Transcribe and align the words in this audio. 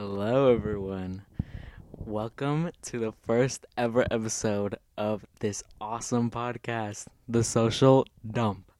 Hello, 0.00 0.54
everyone. 0.54 1.22
Welcome 1.90 2.70
to 2.82 3.00
the 3.00 3.10
first 3.26 3.66
ever 3.76 4.06
episode 4.12 4.76
of 4.96 5.26
this 5.40 5.64
awesome 5.80 6.30
podcast, 6.30 7.08
The 7.28 7.42
Social 7.42 8.06
Dump. 8.24 8.70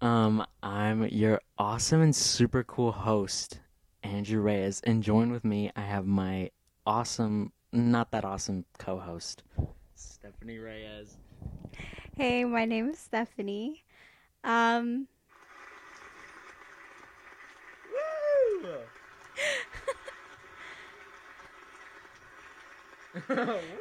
Um, 0.00 0.46
I'm 0.62 1.08
your 1.08 1.40
awesome 1.58 2.02
and 2.02 2.14
super 2.14 2.62
cool 2.62 2.92
host, 2.92 3.58
Andrew 4.04 4.40
Reyes, 4.40 4.80
and 4.84 5.02
join 5.02 5.32
with 5.32 5.44
me, 5.44 5.72
I 5.74 5.80
have 5.80 6.06
my 6.06 6.52
awesome, 6.86 7.50
not 7.72 8.12
that 8.12 8.24
awesome 8.24 8.64
co-host, 8.78 9.42
Stephanie 9.96 10.58
Reyes. 10.58 11.16
Hey, 12.16 12.44
my 12.44 12.64
name 12.64 12.90
is 12.90 13.00
Stephanie. 13.00 13.82
Um, 14.44 15.08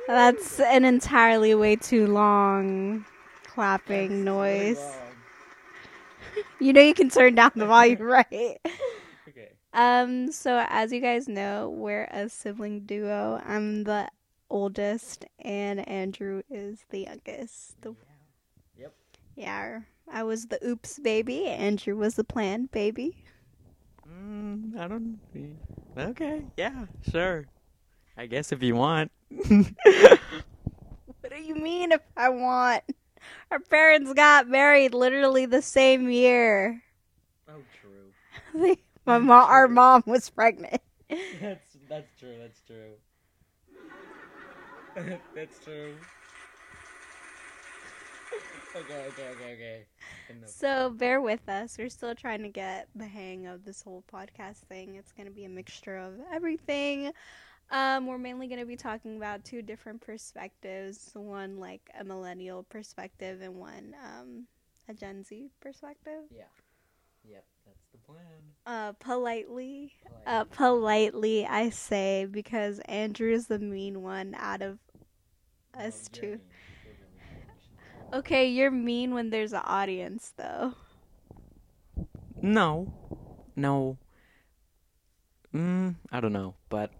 that's 0.08 0.60
an 0.60 0.86
entirely 0.86 1.54
way 1.56 1.76
too 1.76 2.08
long 2.08 3.06
clapping 3.46 4.24
noise. 4.24 4.80
You 6.60 6.74
know 6.74 6.82
you 6.82 6.94
can 6.94 7.10
turn 7.10 7.36
down 7.36 7.52
the 7.56 7.66
volume, 7.68 8.02
right? 8.02 8.60
Okay. 9.28 9.50
Um, 9.74 10.32
so 10.32 10.66
as 10.70 10.92
you 10.92 11.00
guys 11.00 11.28
know, 11.28 11.70
we're 11.70 12.06
a 12.12 12.30
sibling 12.30 12.82
duo. 12.82 13.42
I'm 13.46 13.84
the 13.84 14.10
oldest 14.50 15.26
and 15.40 15.88
Andrew 15.88 16.42
is 16.50 16.86
the 16.90 17.02
youngest. 17.06 17.82
The- 17.82 17.96
Yep. 18.78 18.94
yeah, 19.36 19.82
I 20.12 20.24
was 20.24 20.48
the 20.48 20.60
oops 20.66 21.00
baby, 21.00 21.46
Andrew 21.46 21.96
was 21.96 22.16
the 22.16 22.24
planned 22.24 22.72
baby. 22.72 23.24
Mm, 24.08 24.78
I 24.80 24.88
don't. 24.88 25.20
Okay. 25.98 26.44
Yeah. 26.58 26.86
Sure. 27.12 27.46
I 28.18 28.26
guess 28.26 28.52
if 28.52 28.64
you 28.64 28.76
want. 28.76 29.12
What 31.22 31.36
do 31.36 31.42
you 31.44 31.56
mean 31.56 31.92
if 31.92 32.02
I 32.16 32.30
want? 32.30 32.84
Our 33.52 33.60
parents 33.60 34.14
got 34.14 34.48
married 34.48 34.94
literally 34.94 35.46
the 35.46 35.62
same 35.62 36.10
year. 36.10 36.82
oh, 37.50 37.62
true. 37.82 38.12
They- 38.62 38.82
My 39.06 39.18
mom, 39.20 39.50
our 39.50 39.68
mom 39.68 40.04
was 40.06 40.30
pregnant. 40.30 40.82
That's 41.42 41.78
that's 41.90 42.14
true. 42.20 42.36
That's 42.40 42.62
true. 42.66 42.94
that's 45.36 45.60
true. 45.64 45.96
okay. 48.76 49.06
Okay. 49.08 49.28
Okay. 49.30 49.54
Okay. 49.54 49.86
Enough. 50.30 50.50
So 50.50 50.90
bear 50.90 51.22
with 51.22 51.48
us. 51.48 51.78
We're 51.78 51.90
still 51.90 52.16
trying 52.16 52.44
to 52.44 52.50
get 52.50 52.88
the 52.96 53.06
hang 53.08 53.48
of 53.48 53.64
this 53.64 53.82
whole 53.82 54.04
podcast 54.14 54.58
thing. 54.70 54.96
It's 54.96 55.12
going 55.14 55.28
to 55.28 55.34
be 55.34 55.46
a 55.46 55.50
mixture 55.50 55.98
of 55.98 56.14
everything. 56.34 57.12
Um, 57.70 58.08
we're 58.08 58.18
mainly 58.18 58.48
going 58.48 58.60
to 58.60 58.66
be 58.66 58.78
talking 58.78 59.18
about 59.18 59.44
two 59.44 59.62
different 59.62 60.02
perspectives. 60.02 61.12
One 61.14 61.58
like 61.58 61.82
a 62.00 62.04
millennial 62.04 62.64
perspective 62.64 63.42
and 63.42 63.56
one 63.56 63.96
um, 64.04 64.48
a 64.88 64.94
Gen 64.94 65.24
Z 65.24 65.50
perspective. 65.60 66.24
Yeah. 66.32 66.44
Yep. 67.30 67.44
That's 67.66 67.86
the 67.92 67.98
plan. 67.98 68.24
Uh, 68.66 68.94
politely, 68.94 69.94
uh, 70.26 70.46
politely, 70.46 71.46
I 71.46 71.70
say 71.70 72.26
because 72.30 72.80
Andrew's 72.86 73.48
the 73.48 73.60
mean 73.60 74.02
one 74.02 74.36
out 74.38 74.62
of 74.62 74.80
us 75.74 76.10
two. 76.12 76.40
Okay, 78.14 78.48
you're 78.48 78.72
mean 78.72 79.14
when 79.14 79.30
there's 79.30 79.54
an 79.54 79.62
audience, 79.66 80.34
though. 80.38 80.74
No. 82.42 82.94
No. 83.56 83.98
Mm, 85.54 85.96
I 86.12 86.20
don't 86.20 86.34
know, 86.34 86.56
but 86.70 86.92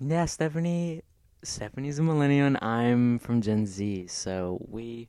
yeah, 0.00 0.24
Stephanie. 0.24 1.02
Stephanie's 1.42 1.98
a 1.98 2.02
millennial, 2.02 2.46
and 2.46 2.58
I'm 2.62 3.18
from 3.18 3.40
Gen 3.40 3.66
Z, 3.66 4.08
so 4.08 4.64
we 4.68 5.08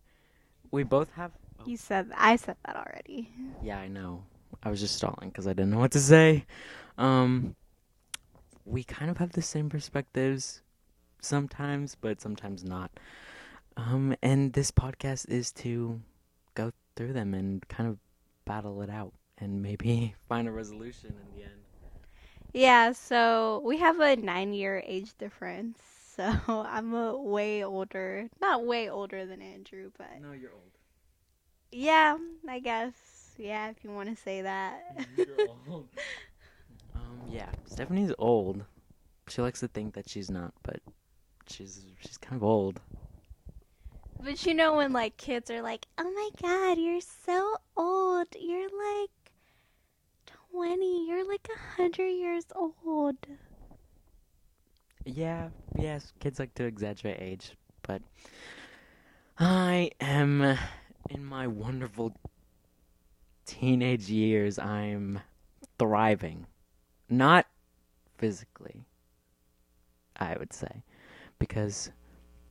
we 0.72 0.84
both 0.84 1.12
have. 1.14 1.32
You 1.66 1.78
said 1.78 2.10
I 2.16 2.36
said 2.36 2.56
that 2.66 2.76
already. 2.76 3.30
Yeah, 3.62 3.80
I 3.80 3.88
know. 3.88 4.24
I 4.64 4.70
was 4.70 4.80
just 4.80 4.96
stalling 4.96 5.30
because 5.30 5.48
I 5.48 5.52
didn't 5.54 5.72
know 5.72 5.80
what 5.80 5.92
to 5.92 6.00
say. 6.00 6.46
Um, 6.98 7.56
we 8.66 8.84
kind 8.84 9.10
of 9.10 9.18
have 9.18 9.32
the 9.32 9.42
same 9.42 9.70
perspectives 9.70 10.62
sometimes, 11.22 11.96
but 12.00 12.22
sometimes 12.22 12.64
not. 12.64 12.92
Um, 13.78 14.16
and 14.22 14.54
this 14.54 14.72
podcast 14.72 15.30
is 15.30 15.52
to 15.54 16.02
go 16.54 16.72
through 16.96 17.14
them 17.14 17.34
and 17.34 17.68
kind 17.70 17.90
of 17.90 17.98
battle 18.46 18.82
it 18.82 18.90
out 18.90 19.14
and 19.38 19.62
maybe 19.62 20.16
find 20.30 20.48
a 20.48 20.52
resolution 20.52 21.10
in 21.10 21.38
the 21.38 21.44
end. 21.44 21.62
Yeah, 22.54 22.92
so 22.92 23.62
we 23.66 23.78
have 23.78 24.00
a 24.00 24.16
nine 24.16 24.54
year 24.54 24.84
age 24.86 25.18
difference. 25.18 25.80
So 26.14 26.26
I'm 26.68 26.94
a 26.94 27.18
way 27.18 27.64
older, 27.64 28.30
not 28.42 28.66
way 28.66 28.90
older 28.90 29.26
than 29.26 29.42
Andrew, 29.42 29.92
but 29.98 30.22
No, 30.22 30.34
you're 30.34 30.52
old. 30.52 30.72
yeah, 31.72 32.18
I 32.48 32.60
guess. 32.60 32.94
Yeah, 33.38 33.70
if 33.70 33.84
you 33.84 33.92
want 33.92 34.10
to 34.10 34.22
say 34.22 34.42
that. 34.42 34.84
You're 35.18 35.48
old. 35.68 35.88
um, 36.96 37.22
yeah, 37.32 37.50
Stephanie's 37.66 38.14
old. 38.20 38.66
She 39.30 39.42
likes 39.42 39.62
to 39.62 39.68
think 39.70 39.94
that 39.96 40.10
she's 40.10 40.30
not, 40.30 40.54
but 40.64 40.82
she's 41.48 41.86
she's 42.02 42.18
kind 42.18 42.36
of 42.36 42.44
old. 42.44 42.82
But 44.20 44.46
you 44.46 44.54
know 44.54 44.76
when 44.76 44.94
like 44.94 45.18
kids 45.18 45.50
are 45.50 45.62
like, 45.62 45.88
"Oh 45.98 46.12
my 46.12 46.30
god, 46.42 46.78
you're 46.78 47.02
so 47.02 47.56
old. 47.76 48.28
You're 48.40 48.70
like 48.70 49.10
20. 50.52 51.08
You're 51.08 51.28
like 51.28 51.48
a 51.50 51.82
100 51.82 52.08
years 52.08 52.46
old." 52.56 53.16
Yeah, 55.06 55.50
yes, 55.78 56.14
kids 56.20 56.40
like 56.40 56.54
to 56.56 56.66
exaggerate 56.66 57.20
age, 57.20 57.58
but 57.82 58.02
I 59.40 59.92
am 60.00 60.58
in 61.10 61.26
my 61.26 61.48
wonderful 61.48 62.14
teenage 63.46 64.10
years. 64.10 64.60
I'm 64.60 65.22
thriving. 65.80 66.46
Not 67.10 67.48
physically, 68.18 68.86
I 70.16 70.38
would 70.38 70.54
say. 70.54 70.84
Because 71.40 71.92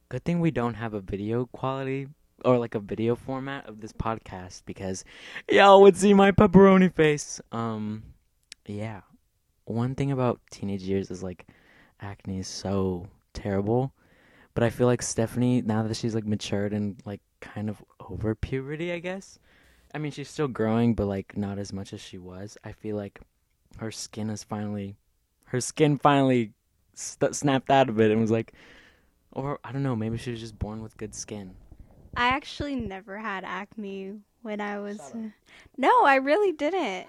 good 0.08 0.24
thing 0.24 0.40
we 0.40 0.50
don't 0.50 0.74
have 0.74 0.94
a 0.94 1.00
video 1.00 1.46
quality 1.46 2.08
or 2.44 2.58
like 2.58 2.74
a 2.74 2.80
video 2.80 3.14
format 3.14 3.68
of 3.68 3.80
this 3.80 3.92
podcast 3.92 4.62
because 4.66 5.04
y'all 5.50 5.82
would 5.82 5.96
see 5.96 6.14
my 6.14 6.32
pepperoni 6.32 6.92
face. 6.92 7.40
Um 7.52 8.02
yeah. 8.66 9.00
One 9.64 9.94
thing 9.94 10.10
about 10.10 10.40
teenage 10.50 10.82
years 10.82 11.10
is 11.10 11.22
like 11.22 11.46
acne 12.00 12.40
is 12.40 12.48
so 12.48 13.06
terrible. 13.34 13.92
But 14.54 14.64
I 14.64 14.70
feel 14.70 14.86
like 14.86 15.02
Stephanie, 15.02 15.62
now 15.62 15.82
that 15.82 15.96
she's 15.96 16.14
like 16.14 16.26
matured 16.26 16.72
and 16.72 17.00
like 17.04 17.20
kind 17.40 17.70
of 17.70 17.82
over 18.08 18.34
puberty, 18.34 18.92
I 18.92 18.98
guess. 18.98 19.38
I 19.94 19.98
mean, 19.98 20.12
she's 20.12 20.28
still 20.28 20.48
growing, 20.48 20.94
but 20.94 21.06
like 21.06 21.36
not 21.36 21.58
as 21.58 21.72
much 21.72 21.92
as 21.92 22.00
she 22.00 22.18
was. 22.18 22.56
I 22.64 22.72
feel 22.72 22.96
like 22.96 23.20
her 23.78 23.90
skin 23.90 24.30
is 24.30 24.44
finally, 24.44 24.96
her 25.46 25.60
skin 25.60 25.98
finally 25.98 26.52
st- 26.94 27.34
snapped 27.34 27.70
out 27.70 27.88
of 27.88 28.00
it 28.00 28.10
and 28.10 28.20
was 28.20 28.30
like, 28.30 28.52
or 29.32 29.58
I 29.64 29.72
don't 29.72 29.82
know, 29.82 29.96
maybe 29.96 30.18
she 30.18 30.30
was 30.30 30.40
just 30.40 30.58
born 30.58 30.82
with 30.82 30.96
good 30.96 31.14
skin. 31.14 31.54
I 32.16 32.28
actually 32.28 32.76
never 32.76 33.18
had 33.18 33.44
acne 33.44 34.14
when 34.42 34.60
I 34.60 34.78
was. 34.78 35.00
No, 35.76 36.04
I 36.04 36.16
really 36.16 36.52
didn't. 36.52 37.06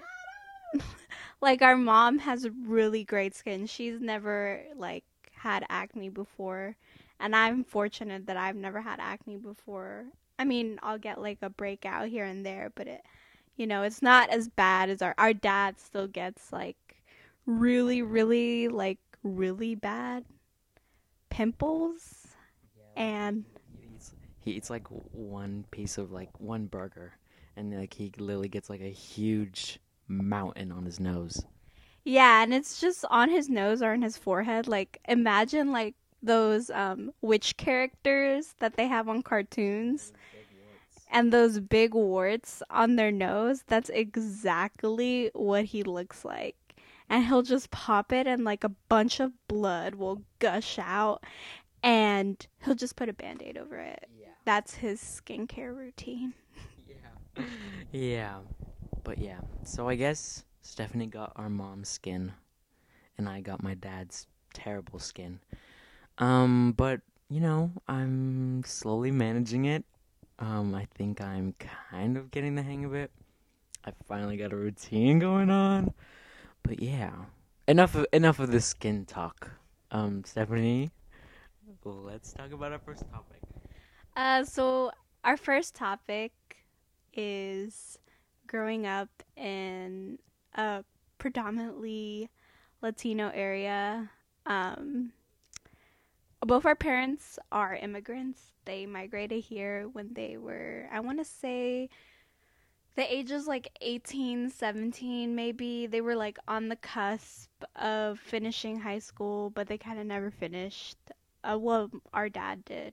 like 1.40 1.62
our 1.62 1.76
mom 1.76 2.18
has 2.20 2.48
really 2.66 3.04
great 3.04 3.34
skin. 3.34 3.66
She's 3.66 4.00
never 4.00 4.62
like 4.76 5.04
had 5.32 5.64
acne 5.68 6.08
before, 6.08 6.76
and 7.20 7.34
I'm 7.36 7.64
fortunate 7.64 8.26
that 8.26 8.36
I've 8.36 8.56
never 8.56 8.80
had 8.80 9.00
acne 9.00 9.36
before. 9.36 10.06
I 10.38 10.44
mean, 10.44 10.78
I'll 10.82 10.98
get 10.98 11.20
like 11.20 11.38
a 11.42 11.50
breakout 11.50 12.08
here 12.08 12.24
and 12.24 12.44
there, 12.46 12.72
but 12.74 12.86
it 12.88 13.02
you 13.56 13.66
know, 13.66 13.82
it's 13.82 14.02
not 14.02 14.30
as 14.30 14.48
bad 14.48 14.90
as 14.90 15.02
our 15.02 15.14
our 15.18 15.32
dad 15.34 15.78
still 15.80 16.06
gets 16.06 16.52
like 16.52 16.76
really 17.46 18.02
really 18.02 18.68
like 18.68 18.98
really 19.22 19.74
bad 19.74 20.24
pimples 21.30 22.28
and 22.96 23.44
He 23.44 23.44
eats, 23.44 23.61
he 24.42 24.52
eats 24.52 24.70
like 24.70 24.86
one 24.88 25.64
piece 25.70 25.98
of 25.98 26.12
like 26.12 26.30
one 26.38 26.66
burger, 26.66 27.14
and 27.56 27.78
like 27.78 27.94
he 27.94 28.12
literally 28.18 28.48
gets 28.48 28.68
like 28.68 28.80
a 28.80 28.90
huge 28.90 29.78
mountain 30.08 30.72
on 30.72 30.84
his 30.84 30.98
nose. 31.00 31.44
Yeah, 32.04 32.42
and 32.42 32.52
it's 32.52 32.80
just 32.80 33.04
on 33.10 33.30
his 33.30 33.48
nose 33.48 33.80
or 33.82 33.92
on 33.92 34.02
his 34.02 34.16
forehead. 34.16 34.66
Like 34.66 35.00
imagine 35.08 35.70
like 35.72 35.94
those 36.22 36.70
um 36.70 37.12
witch 37.20 37.56
characters 37.56 38.54
that 38.58 38.76
they 38.76 38.86
have 38.86 39.08
on 39.08 39.22
cartoons 39.22 40.12
and 41.10 41.32
those 41.32 41.60
big 41.60 41.94
warts 41.94 42.62
on 42.70 42.96
their 42.96 43.12
nose. 43.12 43.62
That's 43.66 43.90
exactly 43.90 45.30
what 45.34 45.66
he 45.66 45.82
looks 45.82 46.24
like. 46.24 46.56
And 47.08 47.26
he'll 47.26 47.42
just 47.42 47.70
pop 47.70 48.12
it 48.12 48.26
and 48.26 48.44
like 48.44 48.64
a 48.64 48.70
bunch 48.88 49.20
of 49.20 49.32
blood 49.46 49.96
will 49.96 50.22
gush 50.38 50.78
out 50.78 51.22
and 51.82 52.44
he'll 52.64 52.74
just 52.74 52.96
put 52.96 53.10
a 53.10 53.12
band-aid 53.12 53.58
over 53.58 53.76
it. 53.76 54.08
Yeah. 54.18 54.21
That's 54.44 54.74
his 54.74 55.00
skincare 55.00 55.76
routine. 55.76 56.34
Yeah. 56.88 57.44
yeah. 57.92 58.38
But 59.04 59.18
yeah. 59.18 59.40
So 59.64 59.88
I 59.88 59.94
guess 59.94 60.44
Stephanie 60.62 61.06
got 61.06 61.32
our 61.36 61.48
mom's 61.48 61.88
skin. 61.88 62.32
and 63.18 63.28
I 63.28 63.40
got 63.40 63.62
my 63.62 63.74
dad's 63.74 64.26
terrible 64.54 64.98
skin. 64.98 65.40
Um, 66.18 66.72
but 66.76 67.00
you 67.28 67.40
know, 67.40 67.70
I'm 67.88 68.62
slowly 68.64 69.10
managing 69.10 69.64
it. 69.64 69.84
Um, 70.38 70.74
I 70.74 70.86
think 70.94 71.20
I'm 71.20 71.54
kind 71.88 72.16
of 72.16 72.30
getting 72.30 72.54
the 72.56 72.62
hang 72.62 72.84
of 72.84 72.94
it. 72.94 73.10
I 73.84 73.92
finally 74.08 74.36
got 74.36 74.52
a 74.52 74.56
routine 74.56 75.18
going 75.18 75.50
on. 75.50 75.92
But 76.62 76.80
yeah, 76.82 77.12
enough 77.68 77.94
of 77.94 78.06
enough 78.12 78.38
of 78.38 78.50
the 78.50 78.60
skin 78.60 79.04
talk. 79.06 79.50
Um, 79.90 80.24
Stephanie, 80.24 80.90
let's 81.84 82.32
talk 82.32 82.52
about 82.52 82.72
our 82.72 82.78
first 82.78 83.04
topic. 83.10 83.40
Uh, 84.14 84.44
so 84.44 84.90
our 85.24 85.36
first 85.36 85.74
topic 85.74 86.32
is 87.14 87.98
growing 88.46 88.86
up 88.86 89.08
in 89.36 90.18
a 90.54 90.84
predominantly 91.18 92.28
Latino 92.82 93.30
area. 93.32 94.10
Um, 94.44 95.12
both 96.44 96.66
our 96.66 96.74
parents 96.74 97.38
are 97.50 97.76
immigrants. 97.76 98.52
They 98.64 98.86
migrated 98.86 99.44
here 99.44 99.88
when 99.92 100.12
they 100.12 100.36
were, 100.36 100.88
I 100.92 101.00
want 101.00 101.18
to 101.18 101.24
say, 101.24 101.88
the 102.94 103.12
ages 103.12 103.46
like 103.46 103.70
18, 103.80 104.50
17, 104.50 105.34
maybe. 105.34 105.86
They 105.86 106.00
were 106.00 106.16
like 106.16 106.38
on 106.46 106.68
the 106.68 106.76
cusp 106.76 107.50
of 107.76 108.18
finishing 108.18 108.78
high 108.78 108.98
school, 108.98 109.50
but 109.50 109.66
they 109.68 109.78
kind 109.78 109.98
of 109.98 110.06
never 110.06 110.30
finished. 110.30 110.98
Uh, 111.42 111.58
well, 111.58 111.90
our 112.12 112.28
dad 112.28 112.64
did, 112.64 112.92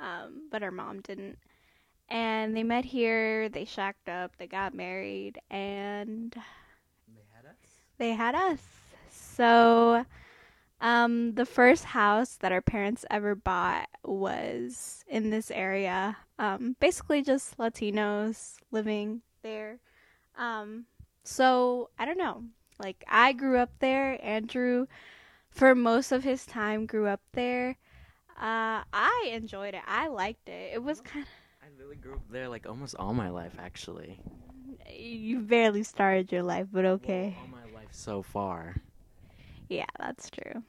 um, 0.00 0.48
but 0.50 0.62
our 0.62 0.70
mom 0.70 1.00
didn't. 1.00 1.38
And 2.08 2.56
they 2.56 2.62
met 2.62 2.84
here, 2.86 3.48
they 3.48 3.64
shacked 3.64 4.08
up, 4.08 4.36
they 4.38 4.46
got 4.46 4.74
married, 4.74 5.38
and 5.50 6.34
They 7.06 7.22
had 7.34 7.44
us. 7.44 7.56
they 7.98 8.12
had 8.12 8.34
us. 8.34 8.60
So, 9.10 10.06
um, 10.80 11.34
the 11.34 11.44
first 11.46 11.84
house 11.84 12.36
that 12.36 12.52
our 12.52 12.62
parents 12.62 13.04
ever 13.10 13.34
bought 13.34 13.88
was 14.04 15.04
in 15.08 15.30
this 15.30 15.50
area. 15.50 16.16
Um, 16.38 16.76
basically 16.80 17.22
just 17.22 17.58
Latinos 17.58 18.56
living 18.70 19.22
there. 19.42 19.80
Um, 20.36 20.86
so 21.24 21.90
I 21.98 22.04
don't 22.04 22.18
know. 22.18 22.44
Like 22.78 23.04
I 23.08 23.32
grew 23.32 23.58
up 23.58 23.70
there. 23.80 24.18
Andrew, 24.24 24.86
for 25.50 25.74
most 25.74 26.12
of 26.12 26.22
his 26.24 26.46
time, 26.46 26.86
grew 26.86 27.06
up 27.06 27.20
there. 27.32 27.76
Uh, 28.38 28.84
I 28.92 29.30
enjoyed 29.32 29.74
it. 29.74 29.82
I 29.86 30.08
liked 30.08 30.48
it. 30.48 30.70
It 30.74 30.82
was 30.82 31.00
kind 31.00 31.24
of. 31.24 31.28
I 31.62 31.66
really 31.78 31.96
grew 31.96 32.14
up 32.14 32.22
there 32.30 32.48
like 32.48 32.68
almost 32.68 32.94
all 32.96 33.12
my 33.12 33.30
life, 33.30 33.54
actually. 33.58 34.20
you 34.96 35.40
barely 35.40 35.82
started 35.82 36.30
your 36.30 36.42
life, 36.42 36.68
but 36.72 36.84
okay. 36.84 37.34
Well, 37.36 37.46
all 37.52 37.66
my 37.66 37.78
life 37.78 37.88
so 37.90 38.22
far. 38.22 38.76
Yeah, 39.68 39.86
that's 39.98 40.30
true. 40.30 40.62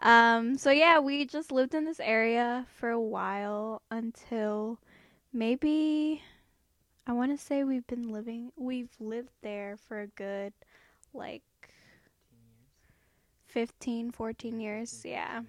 Um, 0.00 0.58
so 0.58 0.70
yeah, 0.70 0.98
we 0.98 1.24
just 1.24 1.50
lived 1.50 1.74
in 1.74 1.84
this 1.84 2.00
area 2.00 2.66
for 2.76 2.90
a 2.90 3.00
while 3.00 3.82
until 3.90 4.78
maybe 5.32 6.22
I 7.06 7.12
want 7.12 7.38
to 7.38 7.42
say 7.42 7.64
we've 7.64 7.86
been 7.86 8.12
living 8.12 8.52
we've 8.56 8.92
lived 9.00 9.32
there 9.42 9.76
for 9.88 10.00
a 10.00 10.06
good 10.08 10.52
like 11.12 11.42
15, 13.46 14.10
14 14.10 14.60
years. 14.60 15.02
Yeah. 15.04 15.42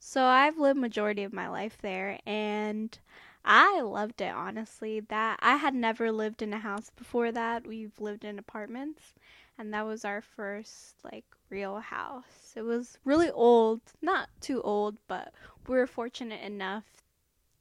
So 0.00 0.24
I've 0.24 0.58
lived 0.58 0.78
majority 0.80 1.22
of 1.24 1.32
my 1.32 1.48
life 1.48 1.78
there 1.80 2.18
and 2.26 2.98
I 3.44 3.80
loved 3.82 4.20
it 4.20 4.32
honestly. 4.34 5.00
That 5.00 5.38
I 5.42 5.56
had 5.56 5.74
never 5.74 6.10
lived 6.10 6.42
in 6.42 6.52
a 6.54 6.58
house 6.58 6.90
before 6.90 7.30
that. 7.32 7.66
We've 7.66 8.00
lived 8.00 8.24
in 8.24 8.38
apartments 8.38 9.14
and 9.58 9.72
that 9.74 9.86
was 9.86 10.04
our 10.04 10.22
first 10.22 10.96
like 11.04 11.26
real 11.50 11.80
house. 11.80 12.54
It 12.56 12.62
was 12.62 12.98
really 13.04 13.30
old, 13.30 13.82
not 14.00 14.30
too 14.40 14.62
old, 14.62 14.96
but 15.06 15.34
we 15.68 15.76
were 15.76 15.86
fortunate 15.86 16.42
enough 16.42 16.84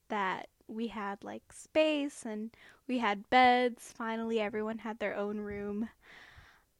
that 0.08 0.48
we 0.68 0.88
had 0.88 1.24
like 1.24 1.52
space 1.52 2.26
and 2.26 2.52
we 2.88 3.00
had 3.00 3.30
beds. 3.30 3.94
Finally 3.96 4.40
everyone 4.40 4.80
had 4.80 5.00
their 5.00 5.16
own 5.16 5.40
room. 5.40 5.90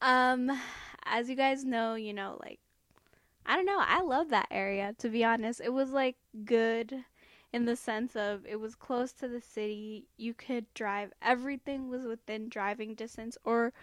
Um 0.02 0.58
as 1.04 1.30
you 1.30 1.36
guys 1.36 1.66
know, 1.66 1.96
you 1.96 2.14
know, 2.14 2.38
like 2.42 2.60
I 3.46 3.56
don't 3.56 3.66
know, 3.66 3.80
I 3.82 4.02
love 4.02 4.30
that 4.30 4.48
area 4.52 4.94
to 5.00 5.10
be 5.10 5.24
honest. 5.24 5.62
It 5.64 5.74
was 5.74 5.92
like 5.92 6.16
good 6.46 7.06
in 7.52 7.66
the 7.66 7.76
sense 7.76 8.16
of 8.16 8.46
it 8.46 8.60
was 8.60 8.76
close 8.76 9.12
to 9.14 9.28
the 9.28 9.42
city. 9.42 10.06
You 10.18 10.34
could 10.34 10.72
drive. 10.74 11.12
Everything 11.22 11.90
was 11.90 12.04
within 12.04 12.50
driving 12.50 12.94
distance 12.96 13.38
or 13.44 13.74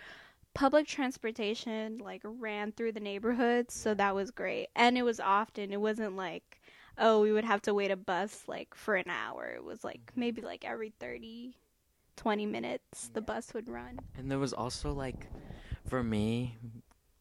public 0.54 0.86
transportation 0.86 1.98
like 1.98 2.22
ran 2.24 2.72
through 2.72 2.92
the 2.92 3.00
neighborhoods, 3.00 3.74
so 3.74 3.94
that 3.94 4.14
was 4.14 4.30
great. 4.30 4.68
And 4.76 4.96
it 4.98 5.02
was 5.02 5.20
often. 5.20 5.72
It 5.72 5.80
wasn't 5.80 6.16
like 6.16 6.60
oh, 6.98 7.20
we 7.20 7.32
would 7.32 7.44
have 7.44 7.62
to 7.62 7.74
wait 7.74 7.90
a 7.90 7.96
bus 7.96 8.44
like 8.48 8.74
for 8.74 8.96
an 8.96 9.10
hour. 9.10 9.48
It 9.54 9.64
was 9.64 9.84
like 9.84 10.00
mm-hmm. 10.10 10.20
maybe 10.20 10.42
like 10.42 10.64
every 10.64 10.90
30 10.98 11.56
20 12.16 12.46
minutes 12.46 13.10
the 13.12 13.20
Yeah. 13.20 13.26
bus 13.26 13.52
would 13.54 13.68
run. 13.68 14.04
And 14.16 14.30
there 14.30 14.38
was 14.38 14.52
also 14.52 14.92
like, 14.92 15.26
for 15.84 16.02
me, 16.02 16.56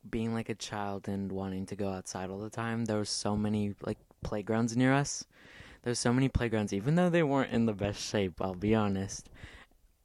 being 0.10 0.34
like 0.34 0.50
a 0.50 0.56
child 0.56 1.07
and 1.07 1.31
wanting 1.31 1.66
to 1.68 1.75
go 1.75 1.90
outside 1.90 2.30
all 2.30 2.40
the 2.40 2.50
time, 2.50 2.86
there 2.86 2.98
was 2.98 3.10
so 3.10 3.36
many 3.36 3.74
like 3.81 3.98
playgrounds 4.24 4.75
near 4.75 4.94
us. 4.94 5.25
There's 5.84 6.00
so 6.00 6.13
many 6.13 6.30
playgrounds, 6.30 6.74
even 6.74 6.96
though 6.96 7.10
they 7.10 7.24
weren't 7.24 7.52
in 7.52 7.66
the 7.66 7.74
best 7.74 8.02
shape. 8.02 8.42
I'll 8.42 8.56
be 8.56 8.74
honest, 8.74 9.30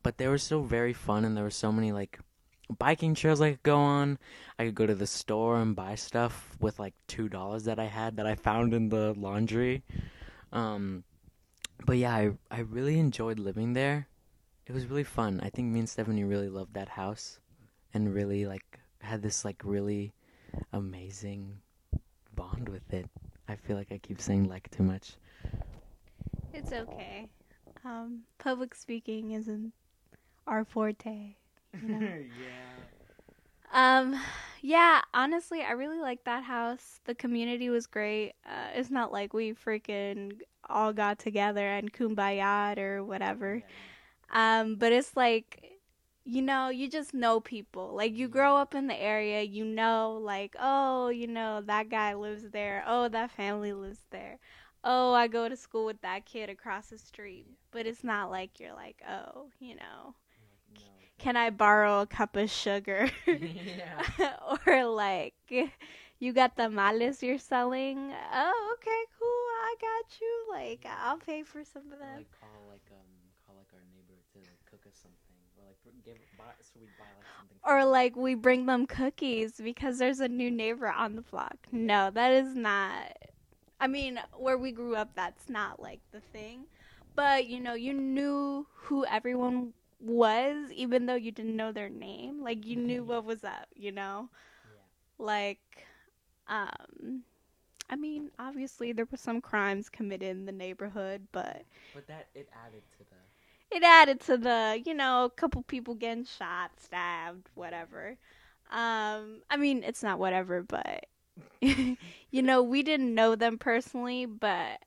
but 0.02 0.18
they 0.18 0.28
were 0.28 0.38
still 0.38 0.62
very 0.62 0.92
fun, 0.92 1.24
and 1.24 1.36
there 1.36 1.44
were 1.44 1.50
so 1.50 1.72
many 1.72 1.92
like 1.92 2.18
biking 2.78 3.14
trails 3.14 3.40
I 3.40 3.52
could 3.52 3.62
go 3.62 3.78
on. 3.78 4.18
I 4.58 4.66
could 4.66 4.74
go 4.74 4.86
to 4.86 4.94
the 4.94 5.06
store 5.06 5.58
and 5.58 5.74
buy 5.74 5.94
stuff 5.94 6.56
with 6.60 6.78
like 6.78 6.94
two 7.06 7.28
dollars 7.28 7.64
that 7.64 7.78
I 7.78 7.86
had 7.86 8.16
that 8.16 8.26
I 8.26 8.34
found 8.34 8.74
in 8.74 8.90
the 8.90 9.14
laundry. 9.14 9.82
Um, 10.52 11.04
but 11.86 11.96
yeah, 11.96 12.14
I 12.14 12.32
I 12.50 12.60
really 12.60 12.98
enjoyed 12.98 13.38
living 13.38 13.72
there. 13.72 14.06
It 14.66 14.72
was 14.72 14.86
really 14.86 15.04
fun. 15.04 15.40
I 15.42 15.50
think 15.50 15.68
me 15.68 15.80
and 15.80 15.88
Stephanie 15.88 16.24
really 16.24 16.48
loved 16.48 16.74
that 16.74 16.90
house, 16.90 17.40
and 17.94 18.14
really 18.14 18.46
like 18.46 18.80
had 19.00 19.22
this 19.22 19.44
like 19.44 19.62
really 19.64 20.12
amazing 20.72 21.58
bond 22.34 22.68
with 22.68 22.92
it. 22.92 23.06
I 23.48 23.56
feel 23.56 23.76
like 23.76 23.90
I 23.90 23.98
keep 23.98 24.20
saying 24.20 24.48
like 24.48 24.70
too 24.70 24.82
much. 24.82 25.16
It's 26.52 26.72
okay. 26.72 27.28
Um 27.84 28.20
public 28.38 28.74
speaking 28.74 29.32
isn't 29.32 29.72
our 30.46 30.64
forte. 30.64 31.36
You 31.80 31.88
know? 31.88 32.00
yeah. 32.00 32.80
Um, 33.72 34.20
yeah, 34.62 35.00
honestly, 35.14 35.62
I 35.62 35.72
really 35.72 36.00
like 36.00 36.24
that 36.24 36.42
house. 36.44 37.00
The 37.04 37.14
community 37.14 37.70
was 37.70 37.86
great. 37.86 38.32
Uh, 38.44 38.70
it's 38.74 38.90
not 38.90 39.12
like 39.12 39.32
we 39.32 39.52
freaking 39.54 40.40
all 40.68 40.92
got 40.92 41.18
together 41.18 41.66
and 41.66 41.92
kumbaya 41.92 42.76
or 42.78 43.04
whatever. 43.04 43.62
Um, 44.32 44.74
but 44.76 44.92
it's 44.92 45.16
like, 45.16 45.79
you 46.24 46.42
know, 46.42 46.68
you 46.68 46.88
just 46.88 47.14
know 47.14 47.40
people. 47.40 47.94
Like 47.94 48.16
you 48.16 48.28
grow 48.28 48.56
up 48.56 48.74
in 48.74 48.86
the 48.86 49.00
area, 49.00 49.42
you 49.42 49.64
know, 49.64 50.18
like, 50.22 50.54
oh, 50.60 51.08
you 51.08 51.26
know, 51.26 51.60
that 51.62 51.88
guy 51.88 52.14
lives 52.14 52.50
there. 52.50 52.84
Oh, 52.86 53.08
that 53.08 53.30
family 53.30 53.72
lives 53.72 54.00
there. 54.10 54.38
Oh, 54.84 55.12
I 55.12 55.26
go 55.28 55.48
to 55.48 55.56
school 55.56 55.84
with 55.86 56.00
that 56.02 56.24
kid 56.26 56.48
across 56.48 56.88
the 56.90 56.98
street. 56.98 57.46
But 57.70 57.86
it's 57.86 58.04
not 58.04 58.30
like 58.30 58.60
you're 58.60 58.74
like, 58.74 59.02
oh, 59.08 59.48
you 59.60 59.76
know, 59.76 60.14
can 61.18 61.36
I 61.36 61.50
borrow 61.50 62.00
a 62.02 62.06
cup 62.06 62.36
of 62.36 62.50
sugar? 62.50 63.10
or 64.66 64.84
like 64.86 65.34
you 66.18 66.32
got 66.32 66.56
the 66.56 66.68
males 66.70 67.22
you're 67.22 67.38
selling. 67.38 68.12
Oh, 68.32 68.76
okay, 68.78 69.02
cool. 69.18 69.44
I 69.62 69.74
got 69.80 70.20
you. 70.20 70.32
Like 70.50 70.86
I'll 70.86 71.18
pay 71.18 71.42
for 71.42 71.64
some 71.64 71.92
of 71.92 71.98
them. 71.98 72.16
like 72.16 72.30
call 72.40 72.66
like 72.70 72.86
um 72.90 73.10
call 73.46 73.56
like 73.56 73.68
our 73.74 73.84
neighbor 73.92 74.16
to 74.32 74.38
like, 74.38 74.60
cook 74.70 74.86
us 74.86 74.96
something 74.96 75.36
or 75.58 75.64
like 75.68 75.76
br- 75.84 75.89
give 76.04 76.16
buy 76.36 76.44
so 76.60 76.80
we 76.80 76.86
buy 76.98 77.04
like 77.16 77.26
something. 77.36 77.58
Or 77.64 77.84
like 77.84 78.16
we 78.16 78.34
bring 78.34 78.66
them 78.66 78.86
cookies 78.86 79.60
because 79.62 79.98
there's 79.98 80.20
a 80.20 80.28
new 80.28 80.50
neighbor 80.50 80.88
on 80.88 81.16
the 81.16 81.22
block. 81.22 81.56
No, 81.72 82.10
that 82.10 82.32
is 82.32 82.54
not. 82.54 83.16
I 83.80 83.86
mean, 83.86 84.20
where 84.36 84.58
we 84.58 84.72
grew 84.72 84.94
up, 84.96 85.10
that's 85.14 85.48
not 85.48 85.80
like 85.80 86.00
the 86.12 86.20
thing. 86.32 86.64
But 87.14 87.46
you 87.46 87.60
know, 87.60 87.74
you 87.74 87.92
knew 87.94 88.66
who 88.74 89.04
everyone 89.06 89.72
was, 90.00 90.70
even 90.72 91.06
though 91.06 91.14
you 91.14 91.30
didn't 91.32 91.56
know 91.56 91.72
their 91.72 91.88
name. 91.88 92.42
Like 92.42 92.66
you 92.66 92.76
knew 92.76 93.04
what 93.04 93.24
was 93.24 93.44
up. 93.44 93.68
You 93.74 93.92
know. 93.92 94.28
Yeah. 94.64 95.24
like 95.26 95.86
um 96.48 97.22
I 97.90 97.96
mean, 97.96 98.30
obviously 98.38 98.92
there 98.92 99.06
were 99.10 99.16
some 99.16 99.40
crimes 99.40 99.88
committed 99.88 100.30
in 100.30 100.46
the 100.46 100.52
neighborhood, 100.52 101.26
but 101.32 101.64
But 101.92 102.06
that 102.06 102.28
it 102.34 102.48
added 102.66 102.82
to 102.92 102.98
the 103.10 103.16
it 103.70 103.82
added 103.82 104.20
to 104.22 104.36
the, 104.36 104.82
you 104.84 104.94
know, 104.94 105.24
a 105.24 105.30
couple 105.30 105.62
people 105.62 105.94
getting 105.94 106.24
shot, 106.24 106.72
stabbed, 106.78 107.48
whatever. 107.54 108.16
Um 108.70 109.42
I 109.50 109.56
mean, 109.58 109.82
it's 109.84 110.02
not 110.02 110.18
whatever, 110.18 110.62
but 110.62 111.06
you 111.60 112.42
know, 112.42 112.62
we 112.62 112.82
didn't 112.82 113.14
know 113.14 113.34
them 113.36 113.58
personally, 113.58 114.26
but 114.26 114.80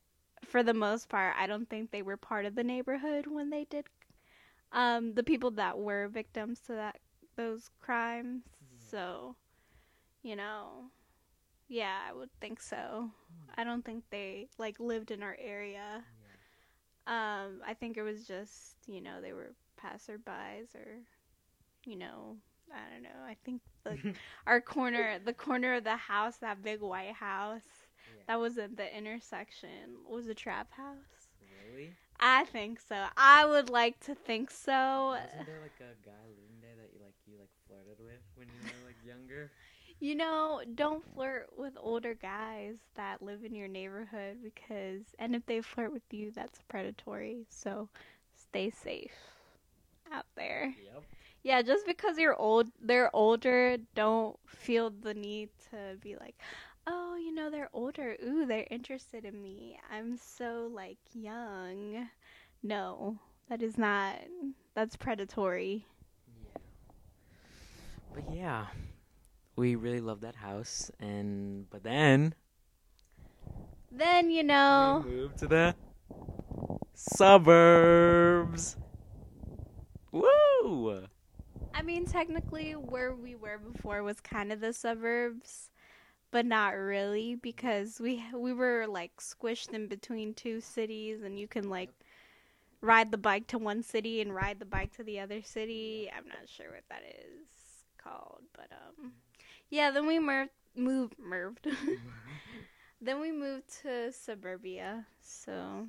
for 0.46 0.64
the 0.64 0.74
most 0.74 1.10
part, 1.10 1.36
I 1.38 1.48
don't 1.48 1.70
think 1.70 1.92
they 1.92 2.02
were 2.04 2.18
part 2.18 2.46
of 2.46 2.56
the 2.56 2.64
neighborhood 2.64 3.28
when 3.28 3.50
they 3.50 3.66
did 3.66 3.86
um 4.72 5.14
the 5.14 5.24
people 5.24 5.52
that 5.52 5.78
were 5.80 6.08
victims 6.08 6.60
to 6.68 6.74
that 6.74 7.00
those 7.36 7.70
crimes. 7.82 8.44
So, 8.78 9.36
you 10.24 10.36
know, 10.36 10.92
Yeah, 11.70 11.98
I 12.08 12.14
would 12.14 12.30
think 12.42 12.62
so. 12.62 13.12
I 13.58 13.64
don't 13.64 13.84
think 13.86 14.06
they 14.12 14.50
like 14.58 14.80
lived 14.80 15.12
in 15.12 15.24
our 15.24 15.38
area. 15.40 16.06
Um, 17.08 17.62
I 17.66 17.74
think 17.80 17.98
it 17.98 18.04
was 18.04 18.26
just, 18.26 18.76
you 18.88 19.02
know, 19.02 19.22
they 19.22 19.34
were 19.34 19.54
passerbys 19.82 20.76
or 20.76 21.00
you 21.86 21.98
know, 21.98 22.38
I 22.74 22.94
don't 22.94 23.04
know. 23.04 23.10
I 23.28 23.36
think 23.46 23.62
the 23.84 23.98
our 24.48 24.62
corner 24.62 25.20
the 25.24 25.34
corner 25.34 25.76
of 25.76 25.84
the 25.84 25.96
house, 25.98 26.38
that 26.38 26.64
big 26.64 26.82
white 26.82 27.14
house, 27.14 27.64
that 28.28 28.40
was 28.40 28.58
at 28.58 28.78
the 28.78 28.96
intersection, 28.98 29.98
was 30.10 30.28
a 30.28 30.34
trap 30.36 30.72
house. 30.74 31.30
Really? 31.70 31.94
I 32.20 32.46
think 32.46 32.80
so. 32.80 33.06
I 33.18 33.46
would 33.46 33.70
like 33.70 34.00
to 34.02 34.16
think 34.16 34.50
so. 34.52 35.18
Wasn't 35.20 35.46
there 35.46 35.60
like 35.60 35.80
a 35.82 35.94
guy 36.06 36.24
living 36.30 36.62
there 36.62 36.76
that 36.80 36.94
you 36.94 37.00
like 37.04 37.16
you 37.26 37.36
like 37.40 37.52
flirted 37.68 38.00
with 38.00 38.22
when 38.36 38.48
you 38.48 38.62
were 38.64 38.88
like 38.88 38.96
younger? 39.06 39.52
You 40.04 40.16
know, 40.16 40.62
don't 40.76 41.02
flirt 41.16 41.48
with 41.58 41.78
older 41.80 42.14
guys 42.14 42.76
that 42.96 43.22
live 43.22 43.46
in 43.46 43.56
your 43.56 43.70
neighborhood 43.70 44.36
because, 44.44 45.04
and 45.18 45.34
if 45.34 45.46
they 45.46 45.62
flirt 45.62 45.94
with 45.94 46.02
you, 46.12 46.30
that's 46.30 46.60
predatory. 46.68 47.46
So 47.48 47.88
stay 48.36 48.70
safe 48.70 49.14
out 50.12 50.26
there. 50.36 50.76
Yep. 50.94 51.04
Yeah, 51.44 51.62
just 51.62 51.86
because 51.86 52.18
you're 52.18 52.36
old, 52.36 52.68
they're 52.82 53.16
older, 53.16 53.78
don't 53.96 54.38
feel 54.46 54.90
the 54.90 55.14
need 55.14 55.48
to 55.72 55.96
be 56.02 56.18
like, 56.18 56.36
oh, 56.86 57.16
you 57.16 57.34
know, 57.34 57.50
they're 57.50 57.70
older. 57.72 58.18
Ooh, 58.22 58.46
they're 58.46 58.68
interested 58.70 59.24
in 59.24 59.42
me. 59.42 59.80
I'm 59.90 60.18
so 60.18 60.70
like 60.70 60.98
young. 61.14 62.10
No, 62.62 63.20
that 63.50 63.62
is 63.62 63.78
not, 63.78 64.16
that's 64.76 64.98
predatory. 64.98 65.88
Yeah. 66.44 66.62
But 68.14 68.36
yeah, 68.36 68.66
we 69.56 69.76
really 69.76 70.02
love 70.02 70.22
that 70.22 70.36
house, 70.36 70.90
and 71.00 71.70
but 71.70 71.84
then 71.84 72.34
Then, 73.92 74.32
you 74.32 74.44
know. 74.44 75.04
we 75.06 75.12
moved 75.12 75.38
to 75.40 75.48
the 75.48 75.76
suburbs. 76.94 78.78
Woo! 80.12 81.08
I 81.74 81.82
mean, 81.82 82.06
technically, 82.06 82.74
where 82.74 83.14
we 83.16 83.36
were 83.36 83.58
before 83.58 84.04
was 84.04 84.20
kind 84.22 84.52
of 84.52 84.62
the 84.62 84.74
suburbs, 84.74 85.72
but 86.32 86.46
not 86.46 86.72
really 86.72 87.36
because 87.36 88.00
we 88.00 88.24
we 88.36 88.54
were 88.54 88.86
like 88.88 89.12
squished 89.18 89.74
in 89.74 89.88
between 89.88 90.34
two 90.34 90.62
cities, 90.62 91.24
and 91.24 91.40
you 91.40 91.48
can 91.48 91.70
like 91.70 91.90
ride 92.82 93.12
the 93.12 93.18
bike 93.18 93.48
to 93.48 93.58
one 93.58 93.82
city 93.82 94.22
and 94.22 94.36
ride 94.36 94.60
the 94.60 94.66
bike 94.66 94.92
to 94.98 95.04
the 95.04 95.20
other 95.20 95.42
city. 95.42 96.12
I'm 96.16 96.28
not 96.28 96.48
sure 96.48 96.68
what 96.72 96.84
that 96.90 97.04
is 97.08 97.48
called, 97.98 98.42
but 98.56 98.68
um, 98.72 99.14
yeah. 99.74 99.90
Then 99.90 100.06
we 100.06 100.20
moved, 100.20 100.52
moved, 100.76 101.68
then 103.02 103.20
we 103.20 103.32
moved 103.32 103.82
to 103.82 104.12
suburbia. 104.12 105.06
So 105.20 105.88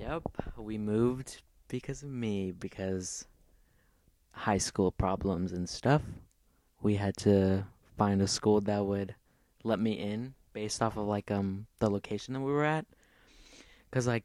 Yeah. 0.00 0.12
Yep, 0.12 0.22
we 0.56 0.78
moved 0.78 1.42
because 1.68 2.02
of 2.02 2.08
me 2.08 2.52
because 2.52 3.26
high 4.32 4.58
school 4.58 4.90
problems 4.90 5.52
and 5.52 5.68
stuff. 5.68 6.02
We 6.80 6.94
had 6.94 7.18
to 7.18 7.66
find 7.98 8.22
a 8.22 8.26
school 8.26 8.62
that 8.62 8.86
would 8.86 9.14
let 9.62 9.78
me 9.78 9.92
in 9.92 10.32
based 10.54 10.80
off 10.80 10.96
of 10.96 11.06
like 11.06 11.30
um 11.30 11.66
the 11.80 11.90
location 11.90 12.32
that 12.32 12.40
we 12.40 12.50
were 12.50 12.64
at. 12.64 12.86
Cuz 13.90 14.06
like 14.06 14.24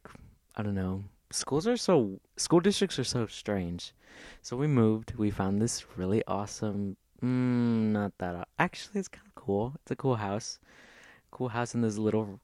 I 0.55 0.63
don't 0.63 0.75
know, 0.75 1.03
schools 1.29 1.67
are 1.67 1.75
so 1.75 2.21
school 2.37 2.61
districts 2.61 2.97
are 2.97 3.03
so 3.03 3.27
strange. 3.27 3.93
So 4.41 4.55
we 4.55 4.67
moved, 4.67 5.15
we 5.17 5.29
found 5.29 5.61
this 5.61 5.97
really 5.97 6.23
awesome 6.25 6.95
mm, 7.23 7.91
not 7.91 8.17
that 8.19 8.47
actually 8.59 8.99
it's 8.99 9.07
kind 9.07 9.27
of 9.27 9.35
cool. 9.35 9.73
It's 9.81 9.91
a 9.91 9.95
cool 9.95 10.15
house. 10.15 10.59
Cool 11.31 11.49
house 11.49 11.75
in 11.75 11.81
this 11.81 11.97
little 11.97 12.39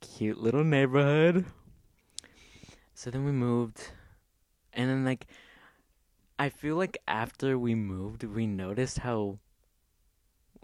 cute 0.00 0.38
little 0.38 0.64
neighborhood. 0.64 1.44
So 2.94 3.10
then 3.10 3.24
we 3.24 3.32
moved, 3.32 3.90
and 4.72 4.90
then 4.90 5.04
like, 5.04 5.26
I 6.38 6.48
feel 6.48 6.76
like 6.76 6.98
after 7.06 7.58
we 7.58 7.74
moved, 7.74 8.24
we 8.24 8.46
noticed 8.46 8.98
how, 8.98 9.38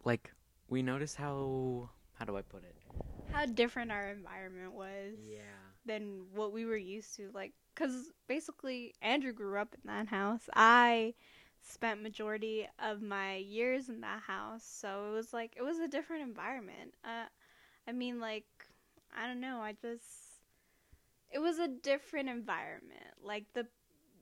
like, 0.05 0.33
we 0.69 0.83
noticed 0.83 1.17
how 1.17 1.91
how 2.15 2.25
do 2.25 2.37
I 2.37 2.43
put 2.43 2.65
it? 2.65 2.75
how 3.35 3.47
different 3.47 3.91
our 3.91 4.11
environment 4.11 4.73
was. 4.73 5.15
Yeah. 5.29 5.41
Than 5.87 6.27
what 6.35 6.53
we 6.53 6.65
were 6.65 6.77
used 6.77 7.15
to 7.17 7.31
like 7.35 7.53
cuz 7.75 8.13
basically 8.27 8.95
Andrew 9.03 9.33
grew 9.33 9.59
up 9.59 9.75
in 9.75 9.81
that 9.87 10.09
house. 10.09 10.49
I 10.55 11.15
spent 11.65 12.03
majority 12.03 12.69
of 12.79 13.03
my 13.03 13.37
years 13.37 13.89
in 13.89 14.01
that 14.03 14.23
house. 14.23 14.65
So 14.65 15.09
it 15.11 15.15
was 15.15 15.33
like 15.33 15.55
it 15.57 15.63
was 15.63 15.79
a 15.79 15.89
different 15.89 16.23
environment. 16.23 16.95
Uh 17.05 17.27
I 17.89 17.93
mean 17.93 18.21
like 18.21 18.47
I 19.17 19.27
don't 19.27 19.41
know, 19.41 19.59
I 19.61 19.73
just 19.73 20.43
it 21.33 21.39
was 21.39 21.59
a 21.59 21.69
different 21.69 22.29
environment. 22.29 23.15
Like 23.23 23.47
the 23.55 23.67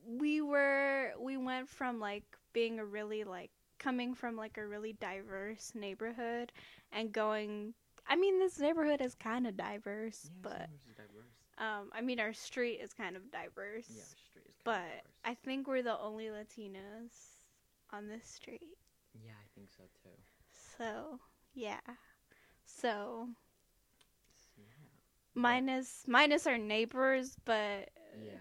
we 0.07 0.41
were 0.41 1.13
we 1.21 1.37
went 1.37 1.69
from 1.69 2.01
like 2.01 2.25
being 2.53 2.79
a 2.79 2.85
really 2.85 3.25
like 3.25 3.51
coming 3.79 4.15
from 4.15 4.37
like 4.37 4.57
a 4.59 4.67
really 4.67 4.93
diverse 4.95 5.73
neighborhood 5.75 6.53
and 6.93 7.13
going 7.13 7.75
I 8.07 8.17
mean 8.17 8.39
this 8.39 8.59
neighborhood 8.59 9.01
is 9.01 9.15
kind 9.15 9.47
of 9.47 9.57
diverse, 9.57 10.31
but 10.43 10.69
um, 11.59 11.91
I 11.93 12.01
mean, 12.01 12.21
our 12.21 12.33
street 12.33 12.81
is 12.83 12.93
kind 12.93 13.17
of 13.17 13.31
diverse, 13.31 13.89
Yeah, 13.89 14.05
street 14.17 14.47
is 14.49 14.55
but 14.65 15.05
I 15.25 15.35
think 15.35 15.67
we're 15.69 15.83
the 15.83 15.99
only 15.99 16.27
Latinos 16.27 17.32
on 17.93 18.09
this 18.09 18.27
street. 18.27 18.77
yeah, 19.15 19.33
I 19.33 19.47
think 19.55 19.69
so 19.71 19.85
too. 20.03 20.17
So, 20.77 21.21
yeah. 21.55 21.81
So, 22.65 23.29
minus 25.35 26.05
minus 26.07 26.47
our 26.47 26.59
neighbors, 26.59 27.37
but 27.45 27.91
Yeah, 28.15 28.39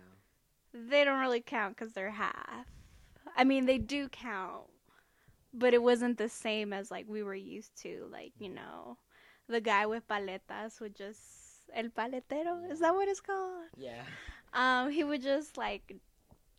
they 0.74 1.04
don't 1.04 1.20
really 1.20 1.42
count 1.42 1.76
because 1.76 1.94
they're 1.94 2.12
half. 2.12 2.68
I 3.36 3.44
mean, 3.44 3.66
they 3.66 3.78
do 3.78 4.08
count, 4.10 4.68
but 5.54 5.74
it 5.74 5.82
wasn't 5.84 6.18
the 6.18 6.30
same 6.30 6.74
as 6.74 6.92
like 6.92 7.06
we 7.08 7.24
were 7.24 7.36
used 7.36 7.76
to. 7.84 8.08
Like, 8.12 8.34
you 8.40 8.50
know, 8.50 8.98
the 9.48 9.62
guy 9.62 9.86
with 9.86 10.08
paletas 10.08 10.80
would 10.82 10.96
just 10.96 11.22
el 11.74 11.90
paletero. 11.90 12.70
Is 12.72 12.80
that 12.80 12.94
what 12.94 13.08
it's 13.08 13.22
called? 13.22 13.66
yeah, 13.78 14.04
um, 14.54 14.90
he 14.92 15.04
would 15.04 15.22
just 15.22 15.58
like 15.58 15.96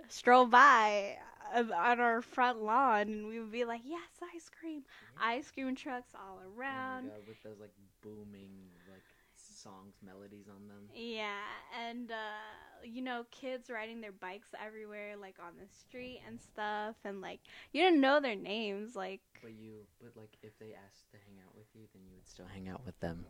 stroll 0.08 0.46
by 0.46 1.16
on 1.54 2.00
our 2.00 2.23
front 2.23 2.62
lawn, 2.62 3.02
and 3.02 3.26
we 3.26 3.40
would 3.40 3.52
be 3.52 3.64
like, 3.64 3.82
"Yes, 3.85 4.11
ice 4.35 4.49
cream!" 4.49 4.82
Ice 5.21 5.50
cream 5.50 5.75
trucks 5.75 6.12
all 6.14 6.40
around. 6.56 7.11
Oh 7.14 7.21
with 7.26 7.42
those 7.42 7.61
like 7.61 7.75
booming 8.02 8.50
like 8.90 9.02
songs, 9.37 9.94
melodies 10.04 10.47
on 10.49 10.68
them. 10.68 10.88
Yeah, 10.94 11.44
and 11.87 12.11
uh, 12.11 12.85
you 12.85 13.02
know, 13.02 13.25
kids 13.30 13.71
riding 13.71 14.00
their 14.00 14.12
bikes 14.12 14.49
everywhere, 14.64 15.16
like 15.21 15.37
on 15.40 15.52
the 15.61 15.68
street 15.68 16.21
and 16.26 16.40
stuff, 16.40 16.97
and 17.04 17.21
like 17.21 17.40
you 17.73 17.82
didn't 17.82 18.00
know 18.00 18.21
their 18.21 18.37
names, 18.37 18.97
like 18.97 19.21
But 19.42 19.52
you, 19.52 19.87
but 20.00 20.12
like, 20.21 20.37
if 20.42 20.59
they 20.59 20.75
asked 20.87 21.11
to 21.12 21.16
hang 21.26 21.38
out 21.47 21.54
with 21.56 21.66
you, 21.75 21.82
then 21.92 22.02
you 22.04 22.14
would 22.14 22.28
still 22.28 22.47
hang 22.52 22.68
out 22.68 22.85
with 22.85 22.99
them. 23.00 23.25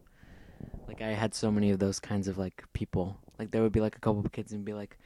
Like 0.88 1.00
I 1.02 1.08
had 1.12 1.34
so 1.34 1.50
many 1.50 1.70
of 1.70 1.78
those 1.78 2.00
kinds 2.00 2.28
of 2.28 2.38
like 2.38 2.64
people. 2.72 3.16
Like 3.38 3.50
there 3.50 3.62
would 3.62 3.72
be 3.72 3.80
like 3.80 3.96
a 3.96 4.00
couple 4.00 4.20
of 4.24 4.32
kids 4.32 4.52
and 4.52 4.64
be 4.64 4.74
like, 4.74 4.98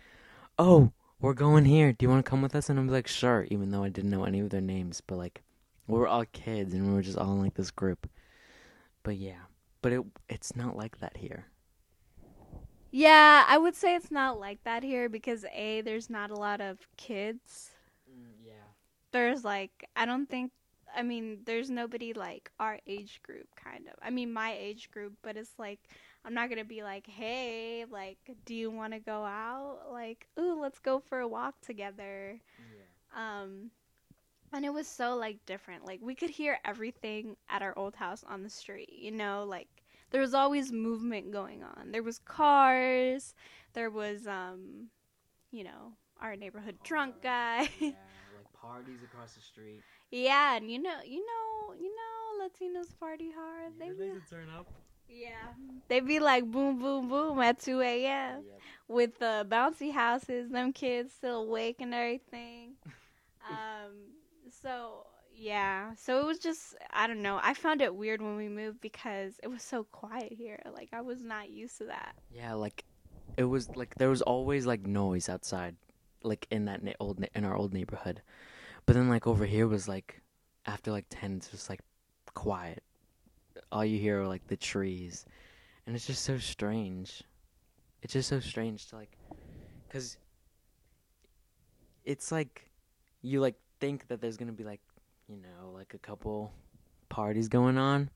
"Oh, 0.59 0.93
we're 1.21 1.35
going 1.35 1.65
here. 1.67 1.93
Do 1.93 2.05
you 2.05 2.11
want 2.11 2.25
to 2.25 2.31
come 2.31 2.43
with 2.43 2.55
us?" 2.55 2.69
And 2.71 2.79
I'm 2.79 2.89
like, 2.89 3.07
"Sure," 3.07 3.47
even 3.51 3.71
though 3.71 3.83
I 3.85 3.89
didn't 3.91 4.11
know 4.11 4.25
any 4.25 4.41
of 4.41 4.51
their 4.51 4.61
names. 4.63 5.01
But 5.01 5.17
like, 5.17 5.43
we 5.87 5.99
were 5.99 6.09
all 6.09 6.25
kids 6.27 6.75
and 6.75 6.87
we 6.89 6.95
were 6.95 7.03
just 7.03 7.19
all 7.19 7.33
in 7.35 7.41
like 7.43 7.55
this 7.55 7.71
group. 7.71 8.09
But 9.03 9.17
yeah, 9.17 9.47
but 9.83 9.93
it 9.93 10.03
it's 10.29 10.55
not 10.57 10.77
like 10.77 10.99
that 11.01 11.17
here. 11.19 11.47
yeah, 12.91 13.45
I 13.49 13.59
would 13.59 13.75
say 13.75 13.95
it's 13.95 14.11
not 14.11 14.39
like 14.41 14.63
that 14.65 14.83
here 14.83 15.09
because 15.09 15.45
a 15.53 15.81
there's 15.83 16.09
not 16.11 16.31
a 16.31 16.37
lot 16.37 16.61
of 16.61 16.79
kids. 16.97 17.71
Mm, 18.09 18.33
yeah. 18.45 18.73
there's 19.13 19.45
like 19.45 19.89
I 19.97 20.07
don't 20.07 20.29
think 20.29 20.53
I 20.97 21.03
mean 21.03 21.41
there's 21.45 21.71
nobody 21.71 22.13
like 22.15 22.51
our 22.61 22.79
age 22.87 23.21
group 23.23 23.49
kind 23.57 23.87
of. 23.89 23.95
I 24.03 24.11
mean 24.11 24.33
my 24.33 24.53
age 24.59 24.91
group, 24.91 25.15
but 25.23 25.37
it's 25.37 25.53
like 25.59 25.81
I'm 26.27 26.35
not 26.35 26.49
going 26.49 26.59
to 26.59 26.65
be 26.65 26.83
like, 26.83 27.07
"Hey, 27.07 27.85
like 27.89 28.19
do 28.45 28.55
you 28.55 28.71
want 28.71 28.93
to 28.93 28.99
go 28.99 29.25
out? 29.25 29.83
Like, 29.93 30.27
ooh, 30.39 30.61
let's 30.61 30.81
go 30.81 30.99
for 30.99 31.21
a 31.21 31.29
walk 31.29 31.55
together." 31.61 32.41
Yeah. 32.59 33.43
Um 33.43 33.71
and 34.53 34.65
it 34.65 34.73
was 34.73 34.87
so 34.89 35.17
like 35.17 35.45
different. 35.47 35.87
Like 35.87 36.01
we 36.03 36.15
could 36.15 36.31
hear 36.31 36.59
everything 36.65 37.37
at 37.49 37.63
our 37.63 37.77
old 37.79 37.95
house 37.95 38.25
on 38.29 38.43
the 38.43 38.51
street, 38.51 38.93
you 38.93 39.13
know, 39.13 39.45
like 39.49 39.69
there 40.11 40.21
was 40.21 40.35
always 40.35 40.73
movement 40.73 41.31
going 41.33 41.63
on. 41.63 41.93
There 41.93 42.03
was 42.03 42.19
cars, 42.19 43.35
there 43.75 43.91
was 43.91 44.27
um 44.27 44.89
you 45.53 45.65
know, 45.65 45.93
our 46.21 46.37
neighborhood 46.37 46.79
drunk 46.83 47.17
guy. 47.23 47.69
yeah, 47.81 47.93
like 48.35 48.53
parties 48.61 49.03
across 49.03 49.35
the 49.35 49.41
street. 49.41 49.83
Yeah, 50.11 50.57
and 50.57 50.71
you 50.71 50.83
know, 50.83 50.99
you 51.05 51.25
know, 51.25 51.75
you 51.75 51.95
know, 51.95 52.47
Latinos 52.47 52.99
party 52.99 53.31
hard. 53.31 53.73
They 53.79 53.91
turn 54.29 54.49
up. 54.57 54.67
Yeah, 55.09 55.53
they 55.89 56.01
be 56.01 56.19
like 56.21 56.45
boom, 56.51 56.79
boom, 56.81 57.09
boom 57.09 57.39
at 57.41 57.59
two 57.61 57.81
a.m. 57.81 58.43
Yep. 58.47 58.61
with 58.89 59.19
the 59.19 59.47
bouncy 59.49 59.93
houses. 59.93 60.51
Them 60.51 60.73
kids 60.73 61.13
still 61.13 61.43
awake 61.43 61.77
and 61.81 61.95
everything. 61.95 62.75
um, 63.49 63.93
so 64.51 65.07
Yeah, 65.35 65.95
so 65.97 66.21
it 66.21 66.27
was 66.27 66.39
just 66.39 66.75
I 66.93 67.07
don't 67.07 67.23
know. 67.23 67.39
I 67.43 67.55
found 67.55 67.83
it 67.83 67.95
weird 67.95 68.21
when 68.23 68.37
we 68.37 68.49
moved 68.49 68.81
because 68.81 69.35
it 69.43 69.49
was 69.49 69.63
so 69.63 69.85
quiet 69.85 70.33
here. 70.33 70.61
Like 70.73 70.91
I 70.93 71.01
was 71.03 71.23
not 71.23 71.51
used 71.51 71.79
to 71.79 71.85
that. 71.87 72.17
Yeah, 72.31 72.55
like 72.55 72.85
it 73.37 73.45
was 73.45 73.69
like 73.77 73.95
there 73.97 74.09
was 74.11 74.23
always 74.23 74.67
like 74.67 74.87
noise 74.87 75.29
outside, 75.29 75.77
like 76.23 76.47
in 76.51 76.65
that 76.67 76.83
na- 76.83 76.93
old 77.01 77.21
na- 77.21 77.27
in 77.35 77.45
our 77.45 77.57
old 77.57 77.73
neighborhood. 77.75 78.23
But 78.87 78.95
then 78.95 79.09
like 79.09 79.27
over 79.27 79.45
here 79.47 79.67
was 79.69 79.89
like 79.89 80.23
after 80.67 80.91
like 80.91 81.07
ten, 81.11 81.37
it's 81.37 81.49
just 81.49 81.69
like 81.71 81.81
quiet. 82.35 82.83
All 83.73 83.85
you 83.85 83.99
hear 83.99 84.23
are 84.23 84.27
like 84.29 84.47
the 84.47 84.57
trees, 84.57 85.27
and 85.87 85.95
it's 85.97 86.07
just 86.07 86.25
so 86.25 86.39
strange. 86.39 87.23
It's 88.03 88.13
just 88.13 88.29
so 88.29 88.41
strange 88.41 88.87
to 88.89 88.97
like, 88.97 89.17
cause 89.91 90.19
it's 92.05 92.31
like 92.31 92.71
you 93.23 93.41
like 93.41 93.57
think 93.81 94.07
that 94.09 94.21
there's 94.21 94.37
gonna 94.37 94.53
be 94.53 94.65
like 94.65 94.81
you 95.29 95.37
know 95.37 95.71
like 95.73 95.95
a 95.95 95.99
couple 95.99 96.53
parties 97.09 97.49
going 97.49 97.79
on, 97.79 98.11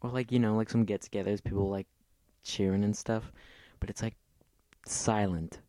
or 0.00 0.10
like 0.10 0.32
you 0.32 0.38
know 0.38 0.56
like 0.56 0.68
some 0.70 0.84
get-togethers, 0.84 1.42
people 1.42 1.70
like 1.70 1.86
cheering 2.42 2.84
and 2.84 2.96
stuff, 2.96 3.32
but 3.80 3.90
it's 3.90 4.02
like 4.02 4.16
silent 4.86 5.60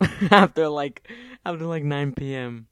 after 0.30 0.68
like 0.68 1.10
after 1.44 1.64
like 1.64 1.84
9 1.84 2.12
p.m. 2.12 2.66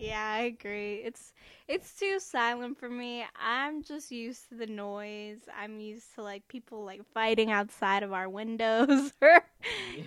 Yeah, 0.00 0.24
I 0.24 0.40
agree. 0.42 0.96
It's 1.04 1.32
it's 1.68 1.94
too 1.94 2.18
silent 2.20 2.78
for 2.78 2.88
me. 2.88 3.24
I'm 3.40 3.82
just 3.82 4.10
used 4.10 4.48
to 4.48 4.54
the 4.54 4.66
noise. 4.66 5.40
I'm 5.56 5.80
used 5.80 6.14
to 6.14 6.22
like 6.22 6.48
people 6.48 6.84
like 6.84 7.02
fighting 7.12 7.50
outside 7.50 8.02
of 8.02 8.12
our 8.12 8.28
windows 8.28 9.12
or 9.22 9.42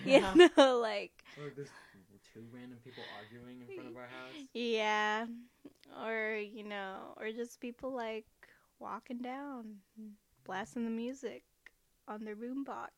Yeah. 0.04 0.34
you 0.34 0.48
know 0.56 0.78
like 0.80 1.12
Or 1.38 1.50
there's 1.54 1.70
two 2.32 2.44
random 2.52 2.78
people 2.84 3.08
arguing 3.14 3.60
in 3.60 3.68
front 3.74 3.88
of 3.88 3.96
our 3.96 4.06
house. 4.06 4.34
yeah 4.52 5.26
or 6.04 6.36
you 6.36 6.64
know 6.64 7.14
or 7.16 7.30
just 7.30 7.60
people 7.60 7.92
like 7.94 8.26
walking 8.80 9.18
down 9.18 9.76
blasting 10.44 10.84
the 10.84 10.90
music 10.90 11.44
on 12.08 12.24
their 12.24 12.36
boombox 12.36 12.90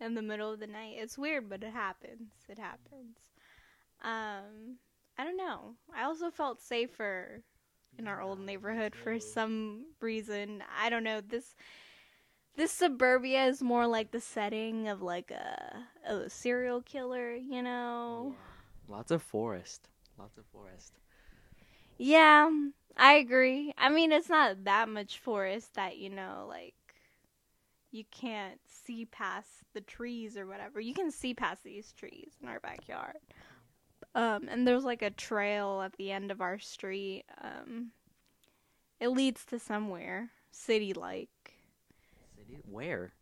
in 0.00 0.14
the 0.14 0.22
middle 0.22 0.52
of 0.52 0.60
the 0.60 0.66
night. 0.66 0.94
It's 0.98 1.18
weird, 1.18 1.48
but 1.48 1.62
it 1.62 1.72
happens. 1.72 2.30
It 2.48 2.58
happens. 2.58 3.18
Um 4.02 4.78
I 5.18 5.24
don't 5.24 5.36
know. 5.36 5.74
I 5.94 6.04
also 6.04 6.30
felt 6.30 6.60
safer 6.60 7.42
in 7.98 8.08
our 8.08 8.20
old 8.20 8.40
neighborhood 8.40 8.94
for 8.94 9.20
some 9.20 9.86
reason. 10.00 10.62
I 10.80 10.90
don't 10.90 11.04
know. 11.04 11.20
This 11.20 11.54
this 12.56 12.72
suburbia 12.72 13.46
is 13.46 13.62
more 13.62 13.86
like 13.86 14.10
the 14.10 14.20
setting 14.20 14.88
of 14.88 15.02
like 15.02 15.30
a, 15.30 15.86
a 16.06 16.30
serial 16.30 16.82
killer, 16.82 17.34
you 17.34 17.62
know. 17.62 18.34
Lots 18.88 19.10
of 19.10 19.22
forest. 19.22 19.88
Lots 20.18 20.36
of 20.38 20.44
forest. 20.52 20.92
Yeah, 21.98 22.50
I 22.96 23.14
agree. 23.14 23.72
I 23.78 23.88
mean, 23.88 24.12
it's 24.12 24.28
not 24.28 24.64
that 24.64 24.88
much 24.88 25.18
forest 25.18 25.74
that, 25.74 25.96
you 25.96 26.10
know, 26.10 26.46
like 26.48 26.74
you 27.90 28.04
can't 28.10 28.60
see 28.66 29.04
past 29.06 29.48
the 29.72 29.80
trees 29.80 30.36
or 30.36 30.46
whatever. 30.46 30.80
You 30.80 30.94
can 30.94 31.10
see 31.10 31.34
past 31.34 31.62
these 31.62 31.92
trees 31.92 32.32
in 32.42 32.48
our 32.48 32.60
backyard. 32.60 33.18
Um, 34.14 34.48
and 34.48 34.66
there's 34.66 34.84
like 34.84 35.02
a 35.02 35.10
trail 35.10 35.82
at 35.82 35.94
the 35.94 36.10
end 36.10 36.30
of 36.30 36.40
our 36.40 36.58
street. 36.58 37.24
Um, 37.40 37.90
it 39.00 39.08
leads 39.08 39.44
to 39.46 39.58
somewhere 39.58 40.30
city 40.50 40.92
like. 40.92 41.28
City? 42.36 42.58
Where? 42.70 43.12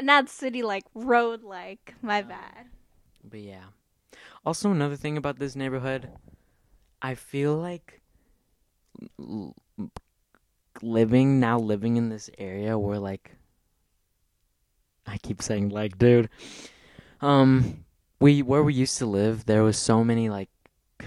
Not 0.00 0.28
city 0.28 0.62
like, 0.62 0.84
road 0.94 1.42
like. 1.42 1.94
My 2.02 2.20
Oh. 2.20 2.24
bad. 2.24 2.66
But 3.22 3.40
yeah. 3.40 3.64
Also, 4.44 4.70
another 4.70 4.96
thing 4.96 5.16
about 5.16 5.38
this 5.38 5.56
neighborhood, 5.56 6.10
I 7.00 7.14
feel 7.14 7.56
like 7.56 8.00
l- 9.18 9.54
living 10.82 11.40
now 11.40 11.58
living 11.58 11.96
in 11.96 12.08
this 12.08 12.28
area 12.38 12.78
where 12.78 12.98
like 12.98 13.32
I 15.06 15.18
keep 15.18 15.42
saying 15.42 15.68
like, 15.70 15.98
dude. 15.98 16.28
Um, 17.20 17.83
we 18.20 18.42
where 18.42 18.62
we 18.62 18.74
used 18.74 18.98
to 18.98 19.06
live, 19.06 19.46
there 19.46 19.62
was 19.62 19.76
so 19.76 20.04
many 20.04 20.28
like 20.28 20.48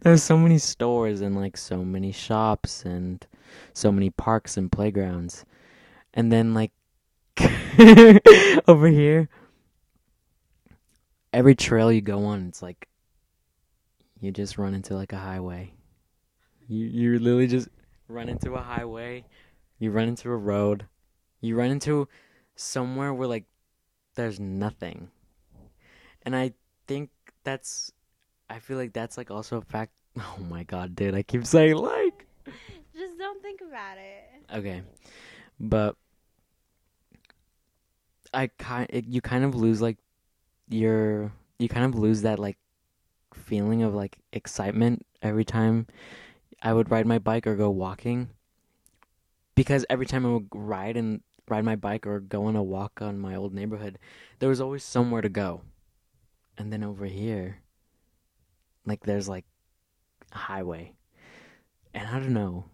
there 0.00 0.12
was 0.12 0.22
so 0.22 0.36
many 0.36 0.58
stores 0.58 1.20
and 1.20 1.36
like 1.36 1.56
so 1.56 1.84
many 1.84 2.12
shops 2.12 2.84
and 2.84 3.26
so 3.72 3.92
many 3.92 4.10
parks 4.10 4.56
and 4.56 4.70
playgrounds, 4.70 5.44
and 6.12 6.32
then 6.32 6.54
like 6.54 6.72
over 8.68 8.88
here 8.88 9.28
every 11.34 11.54
trail 11.56 11.90
you 11.90 12.00
go 12.00 12.24
on, 12.24 12.46
it's 12.46 12.62
like 12.62 12.88
you 14.20 14.30
just 14.30 14.56
run 14.56 14.72
into 14.72 14.94
like 14.94 15.12
a 15.12 15.18
highway. 15.18 15.74
You 16.68 16.86
you 16.86 17.18
literally 17.18 17.48
just 17.48 17.68
run 18.08 18.28
into 18.28 18.54
a 18.54 18.62
highway. 18.62 19.24
You 19.78 19.90
run 19.90 20.08
into 20.08 20.30
a 20.30 20.36
road. 20.36 20.86
You 21.40 21.56
run 21.56 21.70
into 21.70 22.08
somewhere 22.54 23.12
where 23.12 23.28
like 23.28 23.44
there's 24.14 24.40
nothing. 24.40 25.10
And 26.24 26.34
I 26.34 26.52
think 26.86 27.10
that's 27.44 27.92
I 28.48 28.58
feel 28.58 28.76
like 28.76 28.92
that's 28.92 29.16
like 29.16 29.30
also 29.30 29.58
a 29.58 29.62
fact. 29.62 29.92
Oh 30.16 30.38
my 30.48 30.62
god, 30.62 30.94
dude, 30.94 31.14
I 31.14 31.22
keep 31.22 31.44
saying 31.44 31.74
like 31.74 32.26
Just 32.94 33.18
don't 33.18 33.42
think 33.42 33.60
about 33.60 33.98
it. 33.98 34.44
Okay, 34.54 34.82
but 35.58 35.96
I 38.32 38.48
kind 38.58 38.86
it, 38.90 39.06
you 39.06 39.20
kind 39.20 39.44
of 39.44 39.54
lose 39.54 39.80
like 39.82 39.98
your 40.68 41.32
you 41.58 41.68
kind 41.68 41.84
of 41.84 41.98
lose 41.98 42.22
that 42.22 42.38
like 42.38 42.58
feeling 43.32 43.82
of 43.82 43.94
like 43.94 44.18
excitement 44.32 45.04
every 45.22 45.44
time 45.44 45.86
I 46.62 46.72
would 46.72 46.90
ride 46.90 47.06
my 47.06 47.18
bike 47.18 47.46
or 47.46 47.56
go 47.56 47.70
walking 47.70 48.30
because 49.54 49.84
every 49.90 50.06
time 50.06 50.26
I 50.26 50.32
would 50.32 50.48
ride 50.52 50.96
and 50.96 51.20
ride 51.48 51.64
my 51.64 51.76
bike 51.76 52.06
or 52.06 52.20
go 52.20 52.46
on 52.46 52.56
a 52.56 52.62
walk 52.62 53.00
on 53.00 53.18
my 53.18 53.34
old 53.34 53.52
neighborhood, 53.52 53.98
there 54.38 54.48
was 54.48 54.60
always 54.60 54.82
somewhere 54.82 55.22
to 55.22 55.28
go. 55.28 55.62
And 56.56 56.72
then 56.72 56.84
over 56.84 57.04
here, 57.04 57.58
like 58.86 59.04
there's 59.04 59.28
like 59.28 59.44
a 60.32 60.38
highway, 60.38 60.92
and 61.92 62.06
I 62.06 62.18
don't 62.18 62.32
know. 62.34 62.66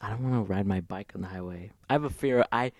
I 0.00 0.10
don't 0.10 0.22
want 0.22 0.46
to 0.46 0.52
ride 0.52 0.66
my 0.66 0.80
bike 0.80 1.12
on 1.14 1.22
the 1.22 1.28
highway. 1.28 1.70
I 1.88 1.94
have 1.94 2.04
a 2.04 2.10
fear. 2.10 2.44
I 2.50 2.72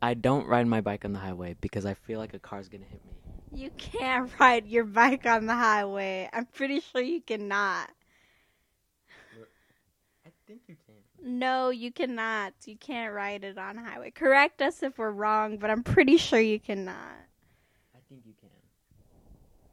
I 0.00 0.14
don't 0.14 0.46
ride 0.46 0.66
my 0.66 0.80
bike 0.80 1.04
on 1.04 1.12
the 1.12 1.18
highway 1.18 1.56
because 1.60 1.84
I 1.84 1.94
feel 1.94 2.18
like 2.18 2.34
a 2.34 2.38
car's 2.38 2.68
gonna 2.68 2.84
hit 2.84 3.04
me. 3.04 3.12
You 3.52 3.70
can't 3.76 4.30
ride 4.40 4.66
your 4.66 4.84
bike 4.84 5.26
on 5.26 5.46
the 5.46 5.54
highway. 5.54 6.28
I'm 6.32 6.46
pretty 6.46 6.80
sure 6.80 7.00
you 7.00 7.20
cannot. 7.20 7.90
I 10.26 10.30
think 10.46 10.62
you 10.68 10.76
can. 10.86 11.38
No, 11.38 11.70
you 11.70 11.90
cannot. 11.90 12.54
You 12.64 12.76
can't 12.76 13.12
ride 13.12 13.44
it 13.44 13.58
on 13.58 13.76
highway. 13.76 14.10
Correct 14.10 14.62
us 14.62 14.82
if 14.82 14.98
we're 14.98 15.10
wrong, 15.10 15.58
but 15.58 15.70
I'm 15.70 15.82
pretty 15.82 16.16
sure 16.16 16.40
you 16.40 16.60
cannot. 16.60 16.94
I 17.94 17.98
think 18.08 18.22
you 18.24 18.34
can. 18.38 18.48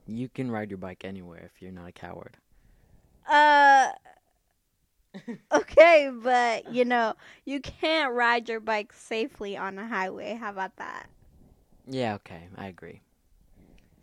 You 0.07 0.29
can 0.29 0.51
ride 0.51 0.69
your 0.71 0.77
bike 0.77 1.03
anywhere 1.05 1.49
if 1.53 1.61
you're 1.61 1.71
not 1.71 1.87
a 1.89 1.91
coward. 1.91 2.37
Uh 3.27 3.91
okay, 5.53 6.11
but 6.13 6.71
you 6.73 6.85
know, 6.85 7.13
you 7.45 7.59
can't 7.61 8.13
ride 8.13 8.49
your 8.49 8.59
bike 8.59 8.91
safely 8.93 9.55
on 9.57 9.77
a 9.79 9.87
highway. 9.87 10.35
How 10.35 10.49
about 10.51 10.75
that? 10.77 11.07
Yeah, 11.87 12.15
okay, 12.15 12.47
I 12.57 12.67
agree. 12.67 13.01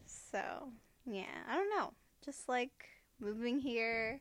So, 0.07 0.73
yeah, 1.07 1.25
I 1.49 1.57
don't 1.57 1.71
know. 1.71 1.93
Just 2.25 2.49
like 2.49 2.89
moving 3.21 3.59
here. 3.59 4.21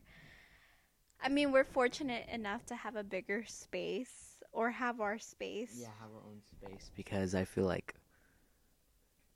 I 1.22 1.28
mean, 1.28 1.52
we're 1.52 1.64
fortunate 1.64 2.28
enough 2.28 2.66
to 2.66 2.74
have 2.74 2.96
a 2.96 3.04
bigger 3.04 3.44
space 3.46 4.42
or 4.52 4.70
have 4.70 5.00
our 5.00 5.18
space. 5.18 5.74
Yeah, 5.80 5.88
have 6.00 6.10
our 6.10 6.22
own 6.26 6.40
space 6.56 6.90
because 6.96 7.34
I 7.34 7.44
feel 7.44 7.64
like, 7.64 7.94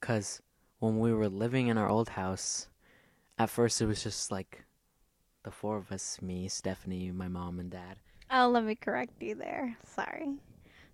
cause 0.00 0.42
when 0.86 1.00
we 1.00 1.12
were 1.12 1.28
living 1.28 1.66
in 1.68 1.76
our 1.76 1.88
old 1.88 2.10
house, 2.10 2.68
at 3.38 3.50
first 3.50 3.80
it 3.82 3.86
was 3.86 4.02
just 4.02 4.30
like 4.30 4.64
the 5.42 5.50
four 5.50 5.76
of 5.76 5.92
us, 5.92 6.22
me, 6.22 6.48
Stephanie, 6.48 7.10
my 7.10 7.28
mom, 7.28 7.58
and 7.58 7.70
dad. 7.70 7.96
Oh, 8.30 8.48
let 8.48 8.64
me 8.64 8.74
correct 8.74 9.20
you 9.20 9.34
there. 9.34 9.76
Sorry. 9.84 10.34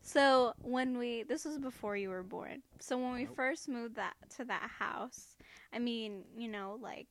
So 0.00 0.52
when 0.60 0.98
we 0.98 1.22
this 1.22 1.44
was 1.44 1.58
before 1.58 1.96
you 1.96 2.10
were 2.10 2.22
born. 2.22 2.62
So 2.80 2.98
when 2.98 3.12
we 3.12 3.26
first 3.26 3.68
moved 3.68 3.96
that 3.96 4.14
to 4.36 4.44
that 4.46 4.70
house, 4.78 5.36
I 5.72 5.78
mean, 5.78 6.24
you 6.36 6.48
know, 6.48 6.78
like 6.82 7.06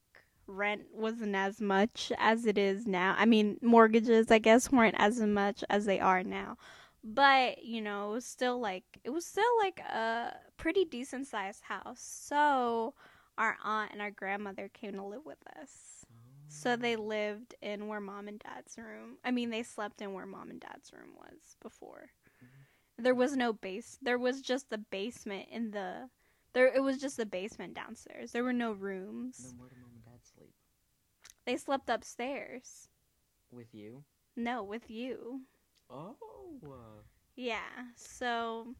rent 0.47 0.81
wasn't 0.93 1.35
as 1.35 1.61
much 1.61 2.11
as 2.17 2.45
it 2.45 2.57
is 2.57 2.85
now. 2.85 3.15
I 3.17 3.25
mean, 3.25 3.57
mortgages 3.61 4.29
I 4.29 4.39
guess 4.39 4.71
weren't 4.71 4.95
as 4.97 5.19
much 5.21 5.63
as 5.69 5.85
they 5.85 5.99
are 5.99 6.23
now. 6.23 6.57
But, 7.03 7.63
you 7.63 7.81
know, 7.81 8.11
it 8.11 8.13
was 8.13 8.25
still 8.25 8.59
like 8.59 8.83
it 9.03 9.09
was 9.09 9.25
still 9.25 9.57
like 9.59 9.79
a 9.79 10.35
pretty 10.57 10.85
decent 10.85 11.27
sized 11.27 11.63
house. 11.63 12.01
So 12.01 12.93
our 13.37 13.57
aunt 13.63 13.91
and 13.91 14.01
our 14.01 14.11
grandmother 14.11 14.69
came 14.69 14.93
to 14.93 15.03
live 15.03 15.25
with 15.25 15.39
us. 15.59 16.05
So 16.47 16.75
they 16.75 16.97
oh. 16.97 17.01
lived 17.01 17.55
in 17.61 17.87
where 17.87 18.01
mom 18.01 18.27
and 18.27 18.37
dad's 18.39 18.77
room. 18.77 19.17
I 19.23 19.31
mean, 19.31 19.49
they 19.49 19.63
slept 19.63 20.01
in 20.01 20.13
where 20.13 20.25
mom 20.25 20.49
and 20.49 20.59
dad's 20.59 20.91
room 20.91 21.11
was 21.15 21.55
before. 21.61 22.09
Mm-hmm. 22.43 23.03
There 23.03 23.15
was 23.15 23.35
no 23.35 23.53
base. 23.53 23.97
There 24.01 24.19
was 24.19 24.41
just 24.41 24.69
the 24.69 24.77
basement 24.77 25.47
in 25.49 25.71
the. 25.71 26.09
There, 26.53 26.67
it 26.67 26.83
was 26.83 26.97
just 26.97 27.15
the 27.15 27.25
basement 27.25 27.73
downstairs. 27.73 28.33
There 28.33 28.43
were 28.43 28.51
no 28.51 28.73
rooms. 28.73 29.37
Then 29.37 29.57
where 29.57 29.69
did 29.69 29.77
mom 29.79 29.91
and 29.95 30.03
dad 30.03 30.19
sleep? 30.35 30.53
They 31.45 31.55
slept 31.55 31.89
upstairs. 31.89 32.89
With 33.49 33.73
you? 33.73 34.03
No, 34.35 34.61
with 34.61 34.89
you. 34.89 35.41
Oh. 35.91 36.15
Yeah. 37.35 37.87
So 37.95 38.75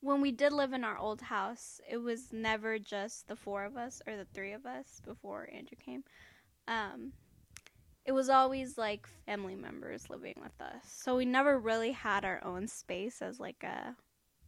when 0.00 0.20
we 0.20 0.32
did 0.32 0.52
live 0.52 0.72
in 0.72 0.84
our 0.84 0.98
old 0.98 1.20
house, 1.22 1.80
it 1.88 1.98
was 1.98 2.32
never 2.32 2.78
just 2.78 3.28
the 3.28 3.36
four 3.36 3.64
of 3.64 3.76
us 3.76 4.02
or 4.06 4.16
the 4.16 4.26
three 4.34 4.52
of 4.52 4.66
us 4.66 5.00
before 5.04 5.48
Andrew 5.52 5.76
came. 5.82 6.04
Um 6.68 7.12
it 8.04 8.12
was 8.12 8.28
always 8.28 8.76
like 8.76 9.06
family 9.24 9.54
members 9.54 10.10
living 10.10 10.34
with 10.42 10.60
us. 10.60 10.82
So 10.84 11.16
we 11.16 11.24
never 11.24 11.58
really 11.58 11.92
had 11.92 12.24
our 12.24 12.42
own 12.44 12.68
space 12.68 13.22
as 13.22 13.40
like 13.40 13.62
a 13.62 13.96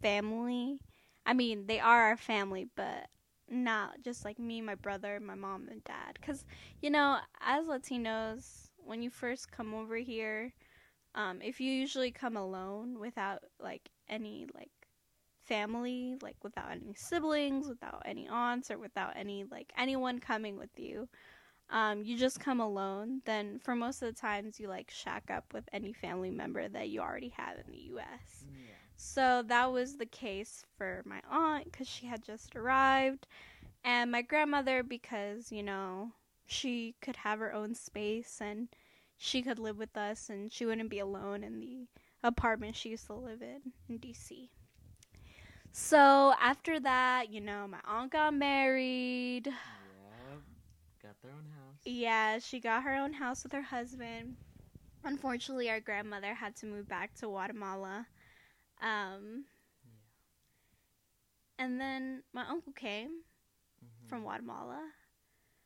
family. 0.03 0.79
I 1.25 1.33
mean, 1.33 1.67
they 1.67 1.81
are 1.81 2.03
our 2.03 2.17
family, 2.19 2.69
but 2.77 3.09
not 3.49 4.03
just 4.03 4.25
like 4.25 4.39
me, 4.39 4.61
my 4.61 4.75
brother, 4.75 5.19
my 5.21 5.35
mom, 5.35 5.69
and 5.71 5.83
dad. 5.85 6.19
Because, 6.21 6.45
you 6.83 6.91
know, 6.91 7.19
as 7.41 7.65
Latinos, 7.65 8.69
when 8.77 9.03
you 9.03 9.09
first 9.09 9.51
come 9.51 9.73
over 9.75 9.97
here, 9.97 10.53
um, 11.17 11.41
if 11.43 11.61
you 11.61 11.73
usually 11.73 12.13
come 12.13 12.37
alone 12.37 13.01
without 13.01 13.41
like 13.59 13.89
any 14.09 14.47
like 14.55 14.71
family, 15.45 16.17
like 16.23 16.37
without 16.45 16.71
any 16.71 16.95
siblings, 16.95 17.69
without 17.69 18.03
any 18.05 18.29
aunts, 18.29 18.71
or 18.71 18.79
without 18.79 19.15
any 19.17 19.45
like 19.51 19.73
anyone 19.79 20.19
coming 20.19 20.59
with 20.59 20.79
you, 20.79 21.09
um, 21.71 22.03
you 22.05 22.19
just 22.19 22.39
come 22.39 22.61
alone, 22.61 23.23
then 23.25 23.59
for 23.59 23.75
most 23.75 24.03
of 24.03 24.15
the 24.15 24.21
times 24.21 24.61
you 24.61 24.69
like 24.69 24.91
shack 24.91 25.31
up 25.31 25.53
with 25.55 25.65
any 25.73 25.93
family 25.93 26.31
member 26.31 26.69
that 26.69 26.91
you 26.91 27.01
already 27.01 27.33
have 27.37 27.57
in 27.57 27.73
the 27.73 27.81
U.S. 27.93 28.45
Yeah. 28.45 28.75
So 28.97 29.43
that 29.47 29.73
was 29.73 29.97
the 29.97 30.07
case 30.07 30.65
for 30.77 31.03
my 31.07 31.21
aunt 31.31 31.65
because 31.65 31.89
she 31.89 32.07
had 32.07 32.23
just 32.23 32.55
arrived, 32.55 33.27
and 33.85 34.13
my 34.13 34.21
grandmother 34.23 34.83
because 34.83 35.51
you 35.51 35.63
know 35.63 36.13
she 36.47 36.95
could 37.01 37.17
have 37.17 37.39
her 37.39 37.53
own 37.53 37.75
space 37.75 38.39
and 38.41 38.69
she 39.17 39.43
could 39.43 39.59
live 39.59 39.79
with 39.79 39.97
us 39.97 40.29
and 40.29 40.53
she 40.53 40.65
wouldn't 40.67 40.91
be 40.91 40.99
alone 40.99 41.43
in 41.45 41.61
the 41.61 41.87
apartment 42.23 42.77
she 42.77 42.91
used 42.91 43.07
to 43.07 43.15
live 43.15 43.43
in 43.43 43.73
in 43.89 43.99
DC. 43.99 44.51
So 45.73 46.35
after 46.41 46.81
that, 46.81 47.31
you 47.31 47.41
know, 47.41 47.67
my 47.69 47.81
aunt 47.85 48.13
got 48.13 48.35
married. 48.35 49.47
Yeah. 49.49 50.37
Got 51.03 51.21
their 51.23 51.33
own 51.33 51.47
house. 51.53 51.81
Yeah, 51.85 52.39
she 52.39 52.61
got 52.61 52.83
her 52.83 52.95
own 52.95 53.13
house 53.15 53.43
with 53.43 53.53
her 53.53 53.63
husband. 53.63 54.37
Unfortunately, 55.05 55.71
our 55.71 55.81
grandmother 55.81 56.35
had 56.35 56.57
to 56.57 56.67
move 56.67 56.89
back 56.89 57.15
to 57.17 57.27
Guatemala. 57.27 58.07
Um, 58.83 59.45
and 61.59 61.81
then 61.81 62.23
my 62.33 62.47
uncle 62.49 62.73
came 62.73 63.23
Mhm. 63.83 64.09
from 64.09 64.23
Guatemala 64.23 64.93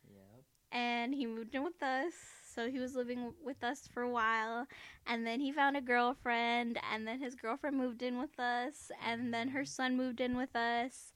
Yep. 0.07 0.43
and 0.71 1.13
he 1.13 1.25
moved 1.25 1.55
in 1.55 1.63
with 1.63 1.81
us. 1.81 2.13
So 2.53 2.69
he 2.69 2.79
was 2.79 2.95
living 2.95 3.33
with 3.43 3.63
us 3.63 3.87
for 3.93 4.03
a 4.03 4.09
while. 4.09 4.67
And 5.05 5.25
then 5.25 5.39
he 5.39 5.51
found 5.51 5.77
a 5.77 5.81
girlfriend. 5.81 6.79
And 6.91 7.07
then 7.07 7.19
his 7.19 7.35
girlfriend 7.35 7.77
moved 7.77 8.01
in 8.01 8.19
with 8.19 8.39
us. 8.39 8.91
And 9.05 9.33
then 9.33 9.49
her 9.49 9.65
son 9.65 9.95
moved 9.95 10.21
in 10.21 10.37
with 10.37 10.55
us. 10.55 11.13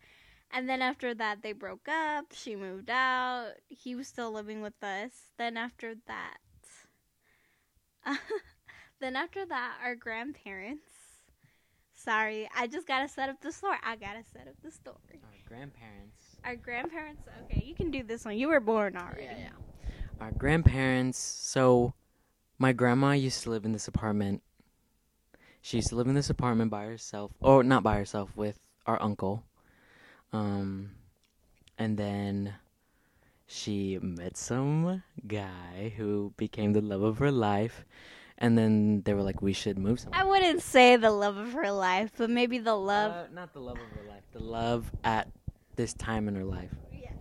And 0.51 0.69
then 0.69 0.81
after 0.81 1.13
that, 1.15 1.41
they 1.41 1.53
broke 1.53 1.87
up. 1.87 2.25
She 2.31 2.55
moved 2.55 2.89
out. 2.89 3.53
He 3.67 3.95
was 3.95 4.07
still 4.07 4.31
living 4.31 4.61
with 4.61 4.81
us. 4.83 5.31
Then 5.37 5.57
after 5.57 5.95
that, 6.07 6.37
then 8.99 9.15
after 9.15 9.45
that, 9.45 9.77
our 9.83 9.95
grandparents. 9.95 10.91
Sorry, 11.93 12.47
I 12.55 12.67
just 12.67 12.87
gotta 12.87 13.07
set 13.07 13.29
up 13.29 13.41
the 13.41 13.51
story. 13.51 13.77
I 13.83 13.95
gotta 13.95 14.23
set 14.31 14.47
up 14.47 14.55
the 14.63 14.71
story. 14.71 14.97
Our 15.23 15.47
grandparents. 15.47 16.37
Our 16.43 16.55
grandparents. 16.55 17.21
Okay, 17.45 17.63
you 17.65 17.73
can 17.73 17.89
do 17.89 18.03
this 18.03 18.25
one. 18.25 18.37
You 18.37 18.49
were 18.49 18.59
born 18.59 18.95
already. 18.95 19.23
Yeah, 19.23 19.37
yeah. 19.37 19.74
Our 20.19 20.31
grandparents. 20.31 21.17
So, 21.17 21.93
my 22.57 22.73
grandma 22.73 23.11
used 23.11 23.43
to 23.43 23.49
live 23.49 23.65
in 23.65 23.71
this 23.73 23.87
apartment. 23.87 24.41
She 25.61 25.77
used 25.77 25.89
to 25.89 25.95
live 25.95 26.07
in 26.07 26.15
this 26.15 26.29
apartment 26.29 26.71
by 26.71 26.85
herself, 26.85 27.31
or 27.41 27.63
not 27.63 27.83
by 27.83 27.97
herself, 27.97 28.29
with 28.35 28.59
our 28.85 29.01
uncle. 29.01 29.43
Um, 30.31 30.91
and 31.77 31.97
then 31.97 32.53
she 33.47 33.99
met 34.01 34.37
some 34.37 35.03
guy 35.27 35.93
who 35.97 36.33
became 36.37 36.73
the 36.73 36.81
love 36.81 37.01
of 37.01 37.17
her 37.17 37.31
life. 37.31 37.85
And 38.37 38.57
then 38.57 39.01
they 39.03 39.13
were 39.13 39.21
like, 39.21 39.41
"We 39.41 39.53
should 39.53 39.79
move 39.79 39.99
somewhere." 40.01 40.19
I 40.19 40.25
wouldn't 40.25 40.61
say 40.61 40.97
the 40.97 41.11
love 41.11 41.37
of 41.37 41.53
her 41.53 41.71
life, 41.71 42.11
but 42.17 42.29
maybe 42.29 42.57
the 42.59 42.75
love. 42.75 43.11
Uh, 43.13 43.25
not 43.33 43.53
the 43.53 43.61
love 43.61 43.77
of 43.77 43.97
her 43.97 44.09
life. 44.09 44.23
The 44.33 44.43
love 44.43 44.91
at 45.05 45.29
this 45.77 45.93
time 45.93 46.27
in 46.27 46.35
her 46.35 46.43
life. 46.43 46.71
yeah. 46.93 47.11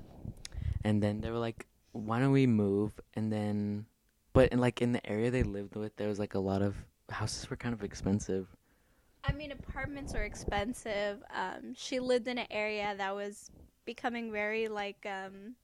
and 0.84 1.02
then 1.02 1.20
they 1.20 1.30
were 1.30 1.38
like 1.38 1.66
why 1.94 2.18
don't 2.20 2.32
we 2.32 2.46
move 2.46 2.92
and 3.14 3.32
then 3.32 3.86
but 4.32 4.52
in 4.52 4.58
like 4.58 4.82
in 4.82 4.92
the 4.92 5.04
area 5.08 5.30
they 5.30 5.42
lived 5.44 5.76
with 5.76 5.94
there 5.96 6.08
was 6.08 6.18
like 6.18 6.34
a 6.34 6.38
lot 6.38 6.60
of 6.60 6.76
houses 7.08 7.48
were 7.48 7.56
kind 7.56 7.72
of 7.74 7.82
expensive 7.82 8.48
I 9.26 9.32
mean, 9.32 9.52
apartments 9.52 10.14
are 10.14 10.24
expensive. 10.24 11.22
Um, 11.34 11.72
she 11.74 11.98
lived 11.98 12.28
in 12.28 12.36
an 12.36 12.46
area 12.50 12.94
that 12.98 13.14
was 13.14 13.50
becoming 13.86 14.30
very 14.30 14.68
like 14.68 15.06
um, 15.06 15.54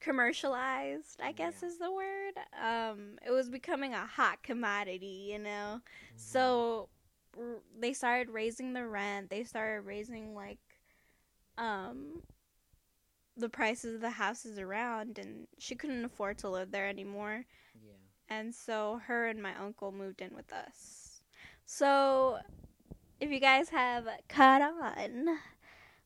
commercialized. 0.00 1.20
I 1.22 1.30
guess 1.32 1.62
Yeah. 1.62 1.68
is 1.68 1.78
the 1.78 1.92
word. 1.92 2.34
Um, 2.60 3.18
it 3.24 3.30
was 3.30 3.48
becoming 3.50 3.94
a 3.94 4.04
hot 4.04 4.42
commodity, 4.42 5.28
you 5.30 5.38
know. 5.38 5.80
So 6.16 6.88
r- 7.38 7.62
they 7.78 7.92
started 7.92 8.30
raising 8.30 8.72
the 8.72 8.84
rent. 8.86 9.30
They 9.30 9.44
started 9.44 9.82
raising 9.82 10.34
like 10.34 10.58
um 11.58 12.20
the 13.36 13.48
prices 13.48 13.96
of 13.96 14.00
the 14.00 14.10
houses 14.10 14.58
around 14.58 15.18
and 15.18 15.46
she 15.58 15.74
couldn't 15.74 16.04
afford 16.04 16.38
to 16.38 16.48
live 16.48 16.70
there 16.70 16.88
anymore. 16.88 17.44
yeah 17.84 17.92
And 18.28 18.54
so 18.54 19.00
her 19.06 19.26
and 19.26 19.42
my 19.42 19.54
uncle 19.56 19.92
moved 19.92 20.20
in 20.20 20.34
with 20.34 20.52
us. 20.52 21.20
So 21.64 22.38
if 23.20 23.30
you 23.30 23.40
guys 23.40 23.70
have 23.70 24.06
caught 24.28 24.62
on, 24.62 25.38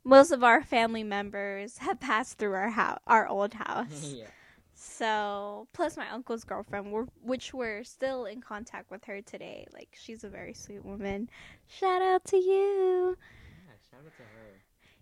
most 0.03 0.31
of 0.31 0.43
our 0.43 0.63
family 0.63 1.03
members 1.03 1.77
have 1.79 1.99
passed 1.99 2.37
through 2.37 2.53
our 2.53 2.71
house, 2.71 2.99
our 3.07 3.27
old 3.27 3.53
house. 3.53 4.13
yeah 4.17 4.25
So, 4.73 5.67
plus 5.73 5.95
my 5.97 6.09
uncle's 6.09 6.43
girlfriend, 6.43 6.91
we're, 6.91 7.05
which 7.21 7.53
we're 7.53 7.83
still 7.83 8.25
in 8.25 8.41
contact 8.41 8.89
with 8.89 9.05
her 9.05 9.21
today. 9.21 9.67
Like, 9.73 9.95
she's 9.99 10.23
a 10.23 10.29
very 10.29 10.53
sweet 10.55 10.83
woman. 10.83 11.29
Shout 11.67 12.01
out 12.01 12.25
to 12.25 12.37
you. 12.37 13.17
yeah 13.65 13.73
shout 13.89 14.01
out 14.05 14.15
to 14.17 14.23
her 14.23 14.60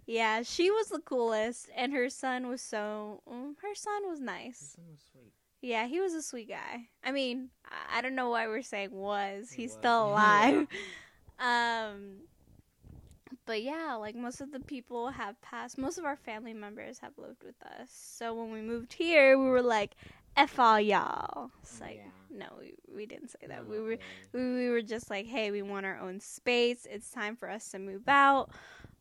Yeah, 0.09 0.41
she 0.41 0.71
was 0.71 0.87
the 0.87 0.99
coolest, 0.99 1.69
and 1.75 1.93
her 1.93 2.09
son 2.09 2.47
was 2.47 2.61
so. 2.63 3.21
mm, 3.31 3.53
Her 3.61 3.75
son 3.75 4.09
was 4.09 4.19
nice. 4.19 4.73
one 4.77 4.87
was 4.89 5.01
sweet 5.11 5.33
Yeah, 5.61 5.85
he 5.85 5.99
was 5.99 6.13
a 6.15 6.23
sweet 6.23 6.49
guy. 6.49 6.89
I 7.03 7.11
mean, 7.11 7.49
I- 7.93 8.01
don't 8.01 8.15
know 8.15 8.29
why 8.31 8.47
we're 8.47 8.63
saying 8.63 8.89
was. 8.91 9.51
He 9.51 9.63
He's 9.63 9.73
still 9.73 10.05
alive. 10.09 10.65
um, 11.39 12.23
but 13.45 13.61
yeah, 13.61 13.93
like 13.95 14.15
most 14.15 14.41
of 14.41 14.51
the 14.51 14.59
people 14.59 15.09
have 15.09 15.39
passed. 15.41 15.77
Most 15.77 15.97
of 15.99 16.05
our 16.05 16.15
family 16.17 16.53
members 16.53 16.97
have 16.99 17.17
lived 17.17 17.43
with 17.43 17.61
us. 17.63 17.89
So 17.91 18.33
when 18.33 18.51
we 18.51 18.61
moved 18.61 18.93
here, 18.93 19.37
we 19.37 19.45
were 19.49 19.61
like, 19.61 19.91
"F 20.35 20.57
all 20.57 20.79
y'all." 20.79 21.51
It's 21.61 21.79
like, 21.81 21.97
Yeah. 21.97 22.37
no, 22.37 22.47
we 22.59 22.73
we 22.93 23.05
didn't 23.05 23.29
say 23.29 23.45
that. 23.47 23.63
No, 23.63 23.69
we 23.69 23.79
were 23.79 23.97
we, 24.33 24.55
we 24.55 24.69
were 24.69 24.81
just 24.81 25.09
like, 25.11 25.27
hey, 25.27 25.51
we 25.51 25.61
want 25.61 25.85
our 25.85 25.99
own 25.99 26.19
space. 26.19 26.87
It's 26.89 27.11
time 27.11 27.35
for 27.35 27.49
us 27.49 27.69
to 27.71 27.79
move 27.79 28.07
out. 28.07 28.49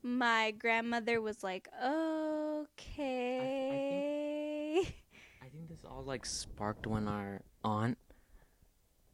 My 0.02 0.52
grandmother 0.52 1.20
was 1.20 1.42
like, 1.42 1.68
okay. 3.18 4.80
i 5.42 5.48
think 5.48 5.68
this 5.68 5.84
all 5.84 6.02
like 6.04 6.24
sparked 6.26 6.86
when 6.86 7.08
our 7.08 7.42
aunt 7.64 7.98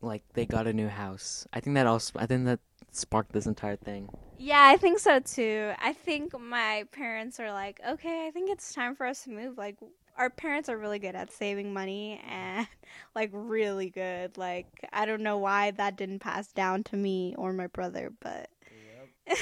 like 0.01 0.23
they 0.35 0.45
got 0.45 0.67
a 0.67 0.73
new 0.73 0.89
house 0.89 1.47
i 1.53 1.61
think 1.61 1.75
that 1.75 1.87
all 1.87 2.01
i 2.17 2.27
think 2.27 2.45
that 2.45 2.61
sparked 2.91 3.33
this 3.33 3.47
entire 3.47 3.77
thing 3.77 4.09
Yeah, 4.39 4.63
I 4.67 4.77
think 4.77 4.99
so 4.99 5.21
too. 5.21 5.73
I 5.81 5.93
think 5.93 6.39
my 6.39 6.85
parents 6.93 7.39
are 7.41 7.53
like, 7.53 7.81
okay, 7.89 8.27
I 8.27 8.31
think 8.31 8.51
it's 8.51 8.75
time 8.75 8.95
for 8.97 9.07
us 9.07 9.25
to 9.25 9.31
move. 9.31 9.57
Like, 9.57 9.77
our 10.19 10.29
parents 10.29 10.69
are 10.69 10.77
really 10.77 10.99
good 10.99 11.15
at 11.15 11.31
saving 11.33 11.73
money 11.73 12.21
and, 12.29 12.67
like, 13.15 13.31
really 13.33 13.91
good. 13.91 14.37
Like, 14.37 14.67
I 14.93 15.07
don't 15.07 15.23
know 15.23 15.39
why 15.39 15.71
that 15.73 15.97
didn't 15.97 16.19
pass 16.19 16.49
down 16.49 16.83
to 16.85 16.97
me 16.97 17.35
or 17.39 17.53
my 17.53 17.69
brother, 17.69 18.13
but. 18.21 18.51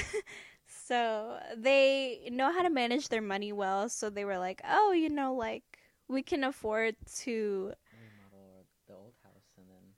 so 0.87 1.39
they 1.55 2.27
know 2.31 2.51
how 2.51 2.61
to 2.61 2.69
manage 2.69 3.09
their 3.09 3.21
money 3.21 3.51
well. 3.53 3.89
So 3.89 4.09
they 4.09 4.25
were 4.25 4.37
like, 4.37 4.61
oh, 4.67 4.91
you 4.91 5.09
know, 5.09 5.33
like, 5.33 5.63
we 6.07 6.21
can 6.21 6.43
afford 6.43 6.95
to 7.21 7.73
remodel 7.91 8.65
the 8.87 8.93
old 8.93 9.13
house 9.23 9.47
and 9.57 9.67
then 9.67 9.93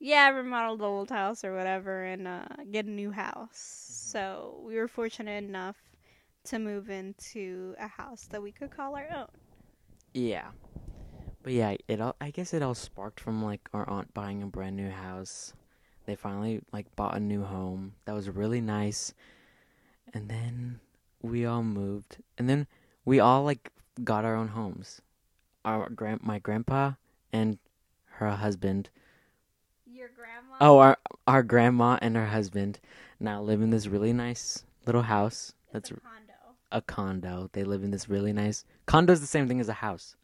yeah, 0.00 0.28
remodel 0.28 0.76
the 0.76 0.84
old 0.84 1.10
house 1.10 1.44
or 1.44 1.54
whatever 1.56 2.04
and 2.04 2.26
uh, 2.26 2.46
get 2.70 2.86
a 2.86 2.90
new 2.90 3.10
house. 3.10 3.58
So 4.10 4.60
we 4.64 4.76
were 4.76 4.88
fortunate 4.88 5.44
enough 5.44 5.76
to 6.44 6.58
move 6.58 6.90
into 6.90 7.74
a 7.78 7.88
house 7.88 8.26
that 8.30 8.42
we 8.42 8.52
could 8.52 8.70
call 8.70 8.96
our 8.96 9.08
own. 9.14 9.28
Yeah. 10.14 10.48
But 11.42 11.52
yeah, 11.52 11.76
it 11.86 12.00
all 12.00 12.16
I 12.20 12.30
guess 12.30 12.52
it 12.52 12.62
all 12.62 12.74
sparked 12.74 13.20
from 13.20 13.44
like 13.44 13.68
our 13.72 13.88
aunt 13.88 14.12
buying 14.12 14.42
a 14.42 14.46
brand 14.46 14.76
new 14.76 14.90
house. 14.90 15.52
They 16.06 16.16
finally 16.16 16.60
like 16.72 16.94
bought 16.96 17.16
a 17.16 17.20
new 17.20 17.44
home. 17.44 17.94
That 18.06 18.14
was 18.14 18.28
really 18.28 18.60
nice. 18.60 19.14
And 20.14 20.28
then 20.28 20.80
we 21.22 21.44
all 21.44 21.62
moved. 21.62 22.18
And 22.36 22.48
then 22.48 22.66
we 23.04 23.20
all 23.20 23.44
like 23.44 23.70
got 24.04 24.24
our 24.24 24.34
own 24.34 24.48
homes. 24.48 25.00
Our 25.64 25.88
grand 25.90 26.22
my 26.22 26.38
grandpa 26.38 26.92
and 27.32 27.58
her 28.18 28.30
husband. 28.30 28.90
Your 29.86 30.08
grandma? 30.08 30.56
Oh, 30.60 30.78
our 30.78 30.98
our 31.26 31.42
grandma 31.42 31.98
and 32.00 32.16
her 32.16 32.26
husband 32.26 32.80
now 33.20 33.42
live 33.42 33.60
in 33.60 33.70
this 33.70 33.86
really 33.86 34.12
nice 34.12 34.64
little 34.86 35.02
house. 35.02 35.54
That's 35.72 35.90
a 35.90 35.94
condo. 35.94 36.32
a 36.72 36.82
condo. 36.82 37.50
They 37.52 37.64
live 37.64 37.82
in 37.82 37.90
this 37.90 38.08
really 38.08 38.32
nice 38.32 38.64
condo. 38.86 39.12
Is 39.12 39.20
the 39.20 39.26
same 39.26 39.48
thing 39.48 39.60
as 39.60 39.68
a 39.68 39.74
house. 39.74 40.16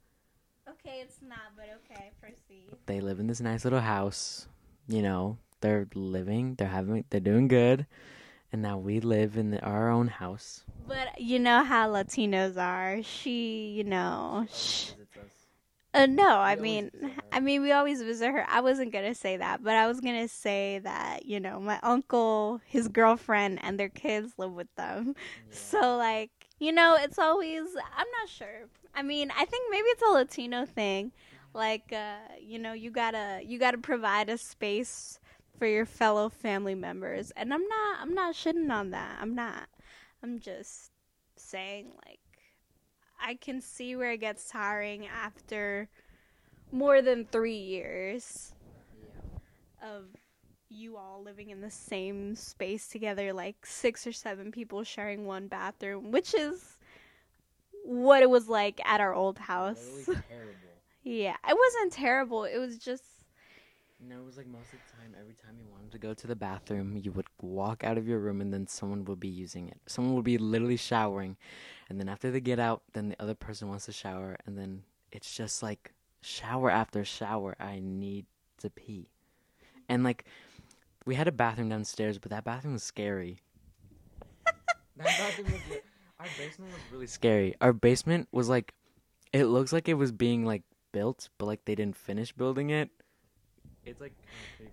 Okay, 0.69 1.01
it's 1.01 1.19
not, 1.27 1.39
but 1.57 1.67
okay, 1.85 2.11
proceed. 2.21 2.77
They 2.87 3.01
live 3.01 3.21
in 3.21 3.27
this 3.27 3.41
nice 3.41 3.65
little 3.65 3.81
house. 3.81 4.49
You 4.89 5.03
know, 5.03 5.39
they're 5.61 5.89
living, 5.95 6.57
they're 6.57 6.69
having, 6.69 7.05
they're 7.09 7.21
doing 7.21 7.49
good, 7.49 7.87
and 8.55 8.63
now 8.63 8.79
we 8.79 9.01
live 9.01 9.37
in 9.37 9.51
the, 9.51 9.61
our 9.63 9.91
own 9.91 10.07
house. 10.07 10.63
But 10.87 11.21
you 11.21 11.41
know 11.41 11.65
how 11.65 11.91
Latinos 11.91 12.57
are. 12.57 13.03
She, 13.03 13.73
you 13.77 13.83
know, 13.83 14.47
sh- 14.55 14.93
uh, 15.93 16.07
no, 16.07 16.39
I 16.39 16.55
mean. 16.55 16.93
I 17.33 17.41
mean, 17.41 17.63
we 17.63 17.73
always 17.73 18.01
visit 18.01 18.31
her. 18.31 18.47
I 18.49 18.61
wasn't 18.61 18.93
gonna 18.93 19.17
say 19.17 19.39
that, 19.39 19.65
but 19.65 19.75
I 19.75 19.89
was 19.89 20.01
gonna 20.01 20.29
say 20.29 20.79
that 20.85 21.27
you 21.27 21.41
know, 21.41 21.59
my 21.59 21.81
uncle, 21.83 22.61
his 22.65 22.87
girlfriend, 22.87 23.59
and 23.61 23.77
their 23.77 23.89
kids 23.89 24.35
live 24.39 24.53
with 24.53 24.73
them. 24.77 25.17
So 25.51 25.97
like, 25.97 26.31
you 26.61 26.71
know, 26.71 26.97
it's 27.01 27.19
always. 27.19 27.63
I'm 27.97 28.07
not 28.21 28.29
sure. 28.29 28.69
I 28.95 29.03
mean, 29.03 29.33
I 29.37 29.47
think 29.47 29.69
maybe 29.73 29.87
it's 29.89 30.03
a 30.03 30.13
Latino 30.13 30.65
thing. 30.65 31.11
Like, 31.55 31.93
uh, 31.93 32.19
you 32.41 32.61
know, 32.61 32.73
you 32.73 32.93
gotta 32.93 33.41
you 33.45 33.59
gotta 33.59 33.79
provide 33.79 34.29
a 34.29 34.39
space 34.39 35.19
for 35.59 35.67
your 35.67 35.87
fellow 35.87 36.29
family 36.29 36.75
members, 36.75 37.31
and 37.37 37.53
I'm 37.53 37.67
not 37.67 37.99
I'm 38.01 38.15
not 38.15 38.35
shitting 38.35 38.71
on 38.71 38.91
that. 38.91 39.19
I'm 39.21 39.35
not. 39.35 39.69
I'm 40.23 40.41
just 40.41 40.91
saying 41.37 41.93
like 42.07 42.21
I 43.23 43.35
can 43.35 43.61
see 43.61 43.97
where 43.97 44.13
it 44.13 44.21
gets 44.21 44.49
tiring 44.49 45.07
after 45.07 45.89
more 46.73 47.03
than 47.03 47.25
three 47.25 47.57
years 47.57 48.53
of 49.83 50.05
you 50.69 50.97
all 50.97 51.23
living 51.23 51.51
in 51.51 51.61
the 51.61 51.71
same 51.71 52.35
space 52.35 52.89
together, 52.89 53.33
like 53.33 53.65
six 53.65 54.07
or 54.07 54.13
seven 54.13 54.51
people 54.51 54.83
sharing 54.83 55.25
one 55.25 55.47
bathroom, 55.47 56.11
which 56.11 56.35
is 56.35 56.79
what 57.85 58.23
it 58.23 58.31
was 58.31 58.49
like 58.49 58.81
at 58.85 59.01
our 59.01 59.15
old 59.15 59.39
house. 59.39 60.03
terrible. 60.05 60.55
yeah, 61.03 61.37
it 61.49 61.57
wasn't 61.57 61.93
terrible. 61.93 62.45
It 62.45 62.59
was 62.59 62.79
just 62.79 63.05
No, 64.09 64.21
it 64.21 64.25
was 64.25 64.37
like 64.37 64.47
most 64.47 64.67
of 64.73 64.79
the 64.87 64.97
time, 64.97 65.15
every 65.19 65.35
time 65.35 65.55
you 65.59 65.65
wanted 65.73 65.91
to 65.93 65.99
go 65.99 66.13
to 66.15 66.27
the 66.27 66.37
bathroom, 66.37 66.97
you 66.97 67.11
would 67.13 67.27
walk 67.41 67.85
out 67.85 67.97
of 67.97 68.07
your 68.07 68.19
room 68.19 68.41
and 68.41 68.53
then 68.53 68.67
someone 68.67 69.05
would 69.07 69.21
be 69.21 69.29
using 69.29 69.69
it. 69.69 69.81
Someone 69.87 70.15
would 70.15 70.25
be 70.25 70.37
literally 70.37 70.77
showering, 70.77 71.37
and 71.89 71.99
then 71.99 72.09
after 72.09 72.31
they 72.31 72.41
get 72.41 72.59
out, 72.59 72.83
then 72.93 73.09
the 73.09 73.23
other 73.23 73.35
person 73.35 73.69
wants 73.69 73.87
to 73.87 73.93
shower, 73.93 74.37
and 74.47 74.59
then 74.59 74.83
it's 75.11 75.35
just 75.35 75.63
like 75.63 75.93
shower 76.21 76.71
after 76.71 77.05
shower. 77.05 77.57
I 77.59 77.81
need 77.83 78.27
to 78.59 78.69
pee. 78.71 79.09
And 79.89 80.05
like, 80.05 80.25
we 81.07 81.15
had 81.15 81.29
a 81.29 81.33
bathroom 81.33 81.69
downstairs, 81.71 82.19
but 82.19 82.31
that 82.31 82.45
bathroom 82.45 82.75
was 82.75 82.83
scary. 82.83 83.39
that 84.97 85.07
bathroom 85.07 85.51
was. 85.53 85.61
li- 85.71 85.81
Our 86.21 86.27
basement 86.39 86.73
was 86.73 86.81
really 86.93 87.07
scary. 87.07 87.55
Our 87.61 87.73
basement 87.73 88.29
was 88.33 88.49
like, 88.49 88.75
it 89.33 89.45
looks 89.45 89.73
like 89.73 89.89
it 89.89 89.95
was 89.95 90.13
being 90.13 90.45
like 90.45 90.63
built, 90.93 91.29
but 91.39 91.47
like 91.47 91.65
they 91.65 91.75
didn't 91.75 91.97
finish 91.97 92.33
building 92.33 92.71
it. 92.71 92.91
It's 93.87 94.01
like 94.01 94.15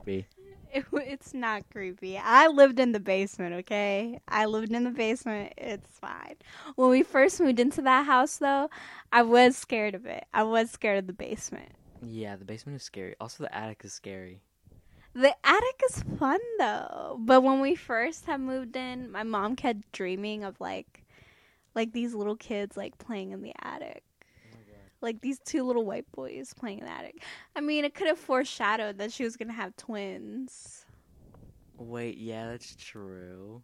creepy. 0.03 0.27
it, 0.73 0.85
it's 0.93 1.33
not 1.33 1.69
creepy. 1.69 2.17
I 2.17 2.47
lived 2.47 2.79
in 2.79 2.91
the 2.91 2.99
basement, 2.99 3.53
okay? 3.55 4.19
I 4.27 4.45
lived 4.45 4.71
in 4.71 4.83
the 4.83 4.91
basement. 4.91 5.53
It's 5.57 5.99
fine. 5.99 6.35
When 6.75 6.89
we 6.89 7.03
first 7.03 7.39
moved 7.39 7.59
into 7.59 7.81
that 7.83 8.05
house, 8.05 8.37
though, 8.37 8.69
I 9.11 9.23
was 9.23 9.57
scared 9.57 9.95
of 9.95 10.05
it. 10.05 10.25
I 10.33 10.43
was 10.43 10.71
scared 10.71 10.99
of 10.99 11.07
the 11.07 11.13
basement. 11.13 11.71
Yeah, 12.01 12.35
the 12.35 12.45
basement 12.45 12.77
is 12.77 12.83
scary. 12.83 13.15
Also, 13.19 13.43
the 13.43 13.55
attic 13.55 13.81
is 13.83 13.93
scary. 13.93 14.41
The 15.13 15.35
attic 15.43 15.81
is 15.89 16.03
fun, 16.17 16.39
though. 16.57 17.17
But 17.19 17.41
when 17.41 17.59
we 17.59 17.75
first 17.75 18.25
had 18.25 18.39
moved 18.39 18.75
in, 18.75 19.11
my 19.11 19.23
mom 19.23 19.55
kept 19.55 19.91
dreaming 19.91 20.43
of 20.43 20.59
like, 20.61 21.03
like 21.75 21.91
these 21.91 22.13
little 22.13 22.37
kids 22.37 22.77
like 22.77 22.97
playing 22.97 23.31
in 23.31 23.41
the 23.41 23.53
attic. 23.61 24.03
Like 25.01 25.21
these 25.21 25.39
two 25.39 25.63
little 25.63 25.85
white 25.85 26.05
boys 26.11 26.53
playing 26.53 26.79
in 26.79 26.85
the 26.85 26.91
attic. 26.91 27.23
I 27.55 27.61
mean, 27.61 27.85
it 27.85 27.93
could 27.93 28.07
have 28.07 28.19
foreshadowed 28.19 28.97
that 28.99 29.11
she 29.11 29.23
was 29.23 29.35
gonna 29.35 29.53
have 29.53 29.75
twins. 29.75 30.85
Wait, 31.77 32.17
yeah, 32.17 32.49
that's 32.49 32.75
true. 32.75 33.63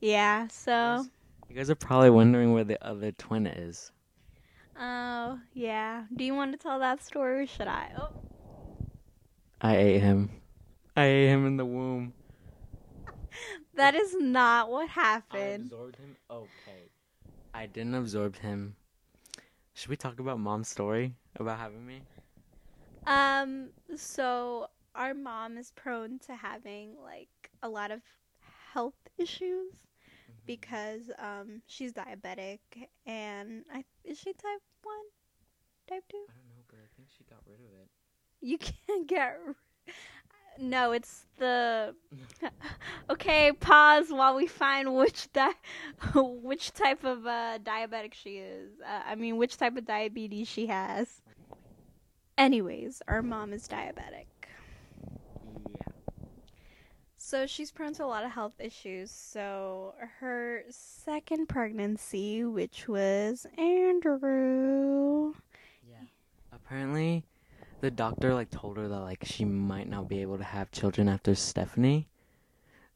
Yeah, 0.00 0.48
so. 0.48 1.06
You 1.48 1.56
guys 1.56 1.68
are 1.68 1.74
probably 1.74 2.10
wondering 2.10 2.52
where 2.52 2.64
the 2.64 2.82
other 2.84 3.12
twin 3.12 3.46
is. 3.46 3.92
Oh, 4.78 5.38
yeah. 5.52 6.04
Do 6.16 6.24
you 6.24 6.34
want 6.34 6.52
to 6.52 6.58
tell 6.58 6.78
that 6.80 7.02
story 7.02 7.42
or 7.42 7.46
should 7.46 7.68
I? 7.68 7.90
Oh, 7.96 8.08
I 9.60 9.76
ate 9.76 10.00
him. 10.00 10.30
I 10.96 11.04
ate 11.04 11.28
him 11.28 11.46
in 11.46 11.56
the 11.56 11.64
womb. 11.64 12.12
that 13.74 13.94
is 13.94 14.16
not 14.18 14.70
what 14.70 14.88
I 14.88 14.92
happened. 14.92 15.64
absorbed 15.66 15.96
him. 15.96 16.16
Okay. 16.30 16.90
I 17.52 17.66
didn't 17.66 17.94
absorb 17.94 18.36
him. 18.36 18.76
Should 19.74 19.90
we 19.90 19.96
talk 19.96 20.20
about 20.20 20.38
mom's 20.38 20.68
story 20.68 21.14
about 21.36 21.58
having 21.58 21.84
me? 21.84 22.02
Um, 23.06 23.70
so 23.96 24.68
our 24.94 25.14
mom 25.14 25.58
is 25.58 25.72
prone 25.72 26.20
to 26.20 26.34
having 26.36 26.94
like 27.02 27.50
a 27.62 27.68
lot 27.68 27.90
of 27.90 28.00
health 28.72 28.94
issues 29.18 29.74
because 30.46 31.10
um 31.18 31.62
she's 31.66 31.92
diabetic 31.92 32.60
and 33.06 33.64
I 33.72 33.84
is 34.04 34.18
she 34.18 34.32
type 34.32 34.62
1? 34.82 34.94
Type 35.88 36.04
2? 36.08 36.16
I 36.16 36.32
don't 36.32 36.48
know, 36.48 36.62
but 36.68 36.78
I 36.78 36.88
think 36.96 37.08
she 37.16 37.24
got 37.24 37.40
rid 37.46 37.60
of 37.60 37.72
it. 37.80 37.88
You 38.40 38.58
can't 38.86 39.06
get 39.06 39.38
No, 40.58 40.92
it's 40.92 41.26
the 41.38 41.94
Okay, 43.10 43.52
pause 43.52 44.06
while 44.10 44.34
we 44.34 44.46
find 44.46 44.94
which 44.94 45.32
di- 45.32 45.52
which 46.14 46.72
type 46.72 47.04
of 47.04 47.26
uh, 47.26 47.58
diabetic 47.62 48.14
she 48.14 48.38
is. 48.38 48.70
Uh, 48.80 49.02
I 49.06 49.14
mean, 49.14 49.36
which 49.36 49.56
type 49.56 49.76
of 49.76 49.84
diabetes 49.84 50.48
she 50.48 50.66
has. 50.66 51.20
Anyways, 52.36 53.02
our 53.06 53.22
mom 53.22 53.52
is 53.52 53.68
diabetic. 53.68 54.26
Yeah. 55.70 55.92
So 57.16 57.46
she's 57.46 57.70
prone 57.70 57.94
to 57.94 58.04
a 58.04 58.06
lot 58.06 58.24
of 58.24 58.30
health 58.30 58.54
issues. 58.58 59.10
So 59.10 59.94
her 60.20 60.64
second 60.70 61.48
pregnancy, 61.48 62.44
which 62.44 62.88
was 62.88 63.46
Andrew. 63.56 65.34
Yeah. 65.88 66.06
Apparently, 66.52 67.24
the 67.84 67.90
doctor 67.90 68.32
like 68.32 68.50
told 68.50 68.78
her 68.78 68.88
that 68.88 69.00
like 69.00 69.22
she 69.26 69.44
might 69.44 69.86
not 69.86 70.08
be 70.08 70.22
able 70.22 70.38
to 70.38 70.44
have 70.44 70.70
children 70.70 71.06
after 71.06 71.34
Stephanie. 71.34 72.08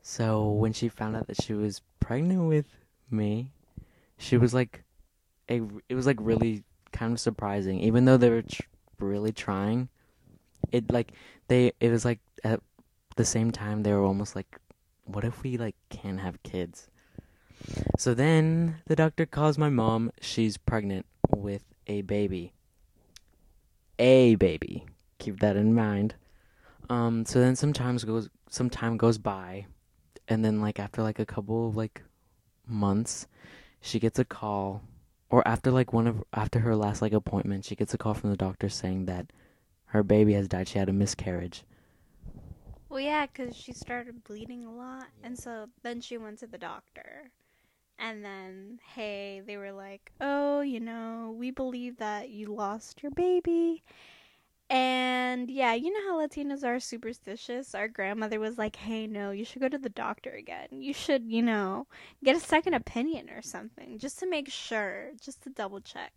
So 0.01 0.49
when 0.49 0.73
she 0.73 0.89
found 0.89 1.15
out 1.15 1.27
that 1.27 1.43
she 1.43 1.53
was 1.53 1.83
pregnant 2.01 2.49
with 2.49 2.65
me, 3.11 3.53
she 4.17 4.39
was 4.39 4.55
like, 4.55 4.85
a, 5.51 5.61
it 5.91 5.95
was 5.95 6.07
like 6.07 6.17
really 6.19 6.65
kind 6.91 7.13
of 7.13 7.21
surprising. 7.21 7.81
Even 7.81 8.07
though 8.07 8.17
they 8.17 8.31
were 8.31 8.41
tr- 8.41 8.63
really 8.99 9.31
trying, 9.31 9.91
it 10.73 10.91
like 10.91 11.13
they 11.49 11.73
it 11.81 11.91
was 11.91 12.07
like 12.07 12.21
at 12.43 12.61
the 13.17 13.27
same 13.27 13.51
time 13.51 13.83
they 13.83 13.93
were 13.93 14.05
almost 14.05 14.35
like, 14.35 14.57
what 15.05 15.23
if 15.23 15.43
we 15.43 15.59
like 15.59 15.77
can't 15.91 16.21
have 16.21 16.43
kids? 16.43 16.89
So 17.99 18.15
then 18.15 18.77
the 18.87 18.97
doctor 18.97 19.27
calls 19.27 19.59
my 19.59 19.69
mom. 19.69 20.13
She's 20.23 20.57
pregnant 20.57 21.05
with 21.29 21.65
a 21.87 22.01
baby. 22.01 22.55
A 23.99 24.37
baby. 24.37 24.87
Keep 25.19 25.41
that 25.41 25.57
in 25.57 25.75
mind. 25.75 26.15
Um. 26.89 27.25
So 27.27 27.41
then 27.41 27.57
sometimes 27.57 28.05
goes 28.05 28.29
some 28.49 28.71
time 28.71 28.97
goes 28.97 29.19
by, 29.19 29.67
and 30.29 30.45
then 30.45 30.61
like 30.61 30.79
after 30.79 31.03
like 31.03 31.19
a 31.19 31.27
couple 31.27 31.69
of 31.69 31.77
like 31.77 32.03
months, 32.67 33.27
she 33.81 33.99
gets 33.99 34.19
a 34.19 34.25
call, 34.25 34.83
or 35.31 35.47
after 35.47 35.71
like 35.71 35.93
one 35.93 36.07
of 36.07 36.25
after 36.33 36.61
her 36.61 36.77
last 36.77 37.03
like 37.03 37.13
appointment, 37.13 37.65
she 37.65 37.77
gets 37.77 37.95
a 37.95 37.99
call 37.99 38.15
from 38.15 38.31
the 38.31 38.37
doctor 38.37 38.69
saying 38.69 39.07
that 39.07 39.33
her 39.87 40.03
baby 40.03 40.35
has 40.35 40.49
died. 40.49 40.69
She 40.69 40.79
had 40.79 40.89
a 40.89 40.93
miscarriage. 40.93 41.65
Well, 42.89 43.01
yeah, 43.01 43.27
because 43.27 43.55
she 43.55 43.73
started 43.73 44.25
bleeding 44.25 44.65
a 44.65 44.75
lot, 44.75 45.09
and 45.23 45.39
so 45.39 45.69
then 45.83 46.01
she 46.01 46.17
went 46.17 46.39
to 46.39 46.47
the 46.47 46.57
doctor. 46.57 47.31
And 47.99 48.25
then, 48.25 48.79
hey, 48.95 49.43
they 49.45 49.57
were 49.57 49.73
like, 49.73 50.13
oh, 50.21 50.61
you 50.61 50.81
know, 50.81 51.35
we 51.37 51.51
believe 51.51 51.97
that 51.99 52.31
you 52.31 52.47
lost 52.47 53.03
your 53.03 53.11
baby. 53.11 53.83
And 54.71 55.51
yeah, 55.51 55.73
you 55.75 55.91
know 55.93 56.13
how 56.13 56.19
Latinos 56.21 56.63
are 56.63 56.79
superstitious? 56.79 57.75
Our 57.75 57.89
grandmother 57.89 58.39
was 58.39 58.59
like, 58.59 58.77
hey, 58.77 59.07
no, 59.07 59.31
you 59.31 59.45
should 59.45 59.63
go 59.63 59.69
to 59.69 59.79
the 59.79 59.89
doctor 59.89 60.31
again. 60.31 60.69
You 60.71 60.93
should, 60.93 61.25
you 61.25 61.43
know, 61.43 61.87
get 62.23 62.37
a 62.37 62.41
second 62.41 62.75
opinion 62.75 63.31
or 63.31 63.41
something 63.43 63.99
just 63.99 64.19
to 64.21 64.29
make 64.29 64.51
sure, 64.51 65.13
just 65.21 65.43
to 65.45 65.51
double 65.51 65.81
check. 65.81 66.13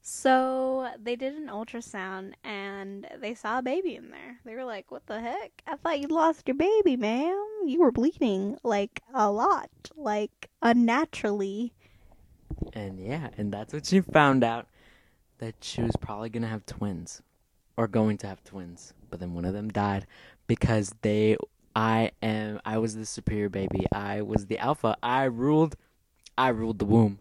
So 0.00 0.90
they 1.02 1.16
did 1.16 1.34
an 1.34 1.48
ultrasound 1.48 2.34
and 2.42 3.06
they 3.18 3.34
saw 3.34 3.58
a 3.58 3.62
baby 3.62 3.96
in 3.96 4.10
there. 4.10 4.38
They 4.44 4.54
were 4.54 4.64
like, 4.64 4.90
What 4.90 5.06
the 5.06 5.20
heck? 5.20 5.62
I 5.66 5.76
thought 5.76 6.00
you 6.00 6.08
lost 6.08 6.46
your 6.46 6.56
baby, 6.56 6.96
ma'am. 6.96 7.46
You 7.66 7.80
were 7.80 7.92
bleeding 7.92 8.58
like 8.62 9.02
a 9.14 9.30
lot, 9.30 9.70
like 9.96 10.50
unnaturally. 10.62 11.72
And 12.72 12.98
yeah, 13.00 13.30
and 13.36 13.52
that's 13.52 13.72
what 13.72 13.86
she 13.86 14.00
found 14.00 14.44
out 14.44 14.66
that 15.38 15.54
she 15.60 15.82
was 15.82 15.96
probably 16.00 16.28
gonna 16.30 16.48
have 16.48 16.66
twins. 16.66 17.22
or 17.76 17.88
going 17.88 18.16
to 18.18 18.26
have 18.26 18.42
twins, 18.44 18.94
but 19.10 19.20
then 19.20 19.34
one 19.34 19.44
of 19.44 19.52
them 19.54 19.68
died 19.68 20.06
because 20.46 20.92
they 21.02 21.36
I 21.74 22.12
am 22.22 22.60
I 22.64 22.78
was 22.78 22.94
the 22.96 23.06
superior 23.06 23.48
baby. 23.48 23.86
I 23.92 24.22
was 24.22 24.46
the 24.46 24.58
alpha. 24.58 24.96
I 25.02 25.24
ruled 25.24 25.76
I 26.38 26.48
ruled 26.48 26.78
the 26.78 26.84
womb. 26.84 27.18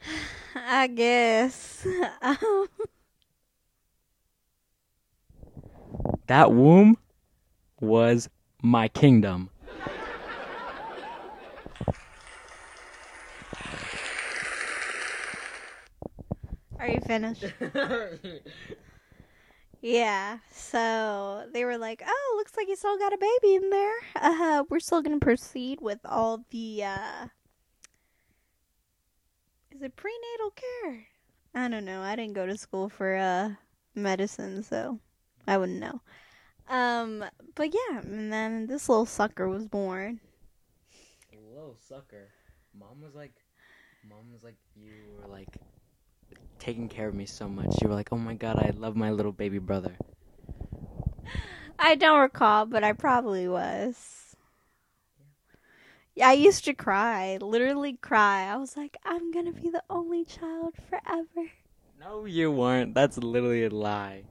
I 0.54 0.86
guess. 0.88 1.86
That 6.26 6.52
womb 6.52 6.96
was 7.80 8.28
my 8.64 8.88
kingdom. 8.88 9.50
Are 16.78 16.88
you 16.88 17.00
finished? 17.06 17.44
Yeah. 19.86 20.38
So 20.50 21.46
they 21.52 21.66
were 21.66 21.76
like, 21.76 22.02
"Oh, 22.06 22.34
looks 22.38 22.56
like 22.56 22.68
you 22.68 22.74
still 22.74 22.96
got 22.98 23.12
a 23.12 23.18
baby 23.18 23.56
in 23.56 23.68
there. 23.68 23.94
Uh, 24.16 24.64
we're 24.70 24.80
still 24.80 25.02
gonna 25.02 25.18
proceed 25.18 25.82
with 25.82 25.98
all 26.06 26.42
the 26.48 26.84
uh, 26.84 27.26
is 29.70 29.82
it 29.82 29.94
prenatal 29.94 30.52
care? 30.56 31.08
I 31.54 31.68
don't 31.68 31.84
know. 31.84 32.00
I 32.00 32.16
didn't 32.16 32.32
go 32.32 32.46
to 32.46 32.56
school 32.56 32.88
for 32.88 33.14
uh 33.14 33.50
medicine, 33.94 34.62
so 34.62 35.00
I 35.46 35.58
wouldn't 35.58 35.80
know. 35.80 36.00
Um, 36.68 37.24
but 37.54 37.74
yeah, 37.74 38.00
and 38.00 38.32
then 38.32 38.66
this 38.66 38.88
little 38.88 39.06
sucker 39.06 39.48
was 39.48 39.66
born. 39.66 40.20
Little 41.54 41.76
sucker. 41.88 42.28
Mom 42.78 43.00
was 43.02 43.14
like, 43.14 43.32
mom 44.08 44.32
was 44.32 44.42
like, 44.42 44.56
you 44.74 44.92
were 45.20 45.28
like 45.28 45.58
taking 46.58 46.88
care 46.88 47.08
of 47.08 47.14
me 47.14 47.26
so 47.26 47.48
much. 47.48 47.80
You 47.80 47.88
were 47.88 47.94
like, 47.94 48.12
oh 48.12 48.18
my 48.18 48.34
god, 48.34 48.58
I 48.58 48.72
love 48.76 48.96
my 48.96 49.10
little 49.10 49.32
baby 49.32 49.58
brother. 49.58 49.96
I 51.78 51.94
don't 51.94 52.20
recall, 52.20 52.66
but 52.66 52.82
I 52.82 52.92
probably 52.92 53.48
was. 53.48 54.36
Yeah, 56.14 56.28
I 56.28 56.32
used 56.34 56.64
to 56.66 56.74
cry, 56.74 57.38
literally 57.40 57.94
cry. 57.94 58.44
I 58.44 58.56
was 58.56 58.76
like, 58.76 58.96
I'm 59.04 59.32
gonna 59.32 59.52
be 59.52 59.68
the 59.68 59.82
only 59.90 60.24
child 60.24 60.74
forever. 60.88 61.50
No, 62.00 62.24
you 62.24 62.52
weren't. 62.52 62.94
That's 62.94 63.18
literally 63.18 63.64
a 63.64 63.70
lie. 63.70 64.24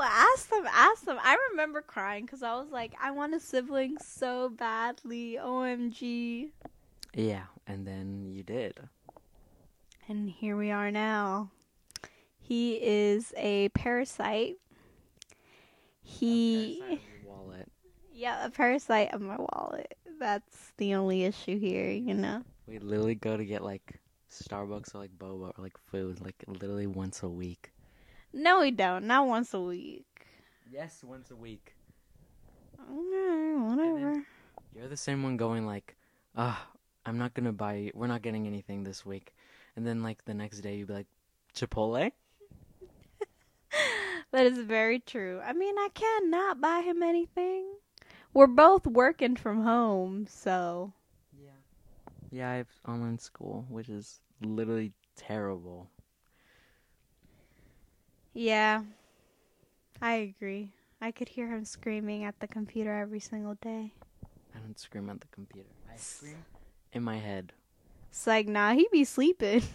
Ask 0.00 0.50
them, 0.50 0.66
ask 0.70 1.04
them. 1.04 1.18
I 1.22 1.36
remember 1.50 1.82
crying 1.82 2.24
because 2.24 2.42
I 2.42 2.54
was 2.54 2.70
like, 2.70 2.94
I 3.00 3.10
want 3.10 3.34
a 3.34 3.40
sibling 3.40 3.96
so 3.98 4.48
badly. 4.48 5.38
OMG. 5.40 6.50
Yeah, 7.14 7.44
and 7.66 7.86
then 7.86 8.24
you 8.26 8.42
did. 8.42 8.78
And 10.08 10.30
here 10.30 10.56
we 10.56 10.70
are 10.70 10.90
now. 10.90 11.50
He 12.38 12.74
is 12.74 13.32
a 13.36 13.68
parasite. 13.70 14.56
He. 16.02 16.82
wallet. 17.24 17.70
Yeah, 18.12 18.44
a 18.44 18.50
parasite 18.50 19.14
of 19.14 19.20
my 19.20 19.36
wallet. 19.36 19.96
That's 20.18 20.72
the 20.76 20.94
only 20.94 21.24
issue 21.24 21.58
here, 21.58 21.90
you 21.90 22.14
know? 22.14 22.42
We 22.66 22.78
literally 22.78 23.14
go 23.14 23.36
to 23.36 23.44
get 23.44 23.62
like 23.62 24.00
Starbucks 24.30 24.94
or 24.94 24.98
like 24.98 25.10
boba 25.18 25.52
or 25.56 25.62
like 25.62 25.76
food 25.78 26.20
like 26.20 26.44
literally 26.46 26.86
once 26.86 27.22
a 27.22 27.28
week. 27.28 27.71
No, 28.32 28.60
we 28.60 28.70
don't. 28.70 29.06
Not 29.06 29.26
once 29.26 29.52
a 29.54 29.60
week. 29.60 30.26
Yes, 30.70 31.04
once 31.04 31.30
a 31.30 31.36
week. 31.36 31.74
Okay, 32.80 33.60
whatever. 33.60 34.24
You're 34.74 34.88
the 34.88 34.96
same 34.96 35.22
one 35.22 35.36
going 35.36 35.66
like, 35.66 35.96
ah, 36.36 36.66
I'm 37.04 37.18
not 37.18 37.34
gonna 37.34 37.52
buy. 37.52 37.90
We're 37.94 38.06
not 38.06 38.22
getting 38.22 38.46
anything 38.46 38.84
this 38.84 39.04
week, 39.04 39.34
and 39.76 39.86
then 39.86 40.02
like 40.02 40.24
the 40.24 40.34
next 40.34 40.60
day 40.60 40.76
you'd 40.76 40.88
be 40.88 40.94
like, 40.94 41.06
Chipotle. 41.54 42.12
That 44.32 44.46
is 44.46 44.56
very 44.58 44.98
true. 44.98 45.42
I 45.44 45.52
mean, 45.52 45.76
I 45.76 45.90
cannot 45.92 46.58
buy 46.58 46.80
him 46.80 47.02
anything. 47.02 47.66
We're 48.32 48.46
both 48.46 48.86
working 48.86 49.36
from 49.36 49.62
home, 49.62 50.26
so. 50.26 50.94
Yeah. 51.38 51.50
Yeah, 52.30 52.50
I 52.50 52.54
have 52.54 52.68
online 52.88 53.18
school, 53.18 53.66
which 53.68 53.90
is 53.90 54.20
literally 54.40 54.92
terrible. 55.16 55.90
Yeah. 58.34 58.82
I 60.00 60.14
agree. 60.14 60.72
I 61.00 61.10
could 61.10 61.28
hear 61.28 61.48
him 61.48 61.64
screaming 61.64 62.24
at 62.24 62.38
the 62.40 62.46
computer 62.46 62.96
every 62.96 63.20
single 63.20 63.54
day. 63.60 63.92
I 64.54 64.58
don't 64.58 64.78
scream 64.78 65.10
at 65.10 65.20
the 65.20 65.26
computer. 65.28 65.68
I 65.92 65.96
scream 65.96 66.44
in 66.92 67.02
my 67.02 67.18
head. 67.18 67.52
It's 68.10 68.26
like, 68.26 68.48
nah, 68.48 68.72
he 68.72 68.88
be 68.90 69.04
sleeping. 69.04 69.62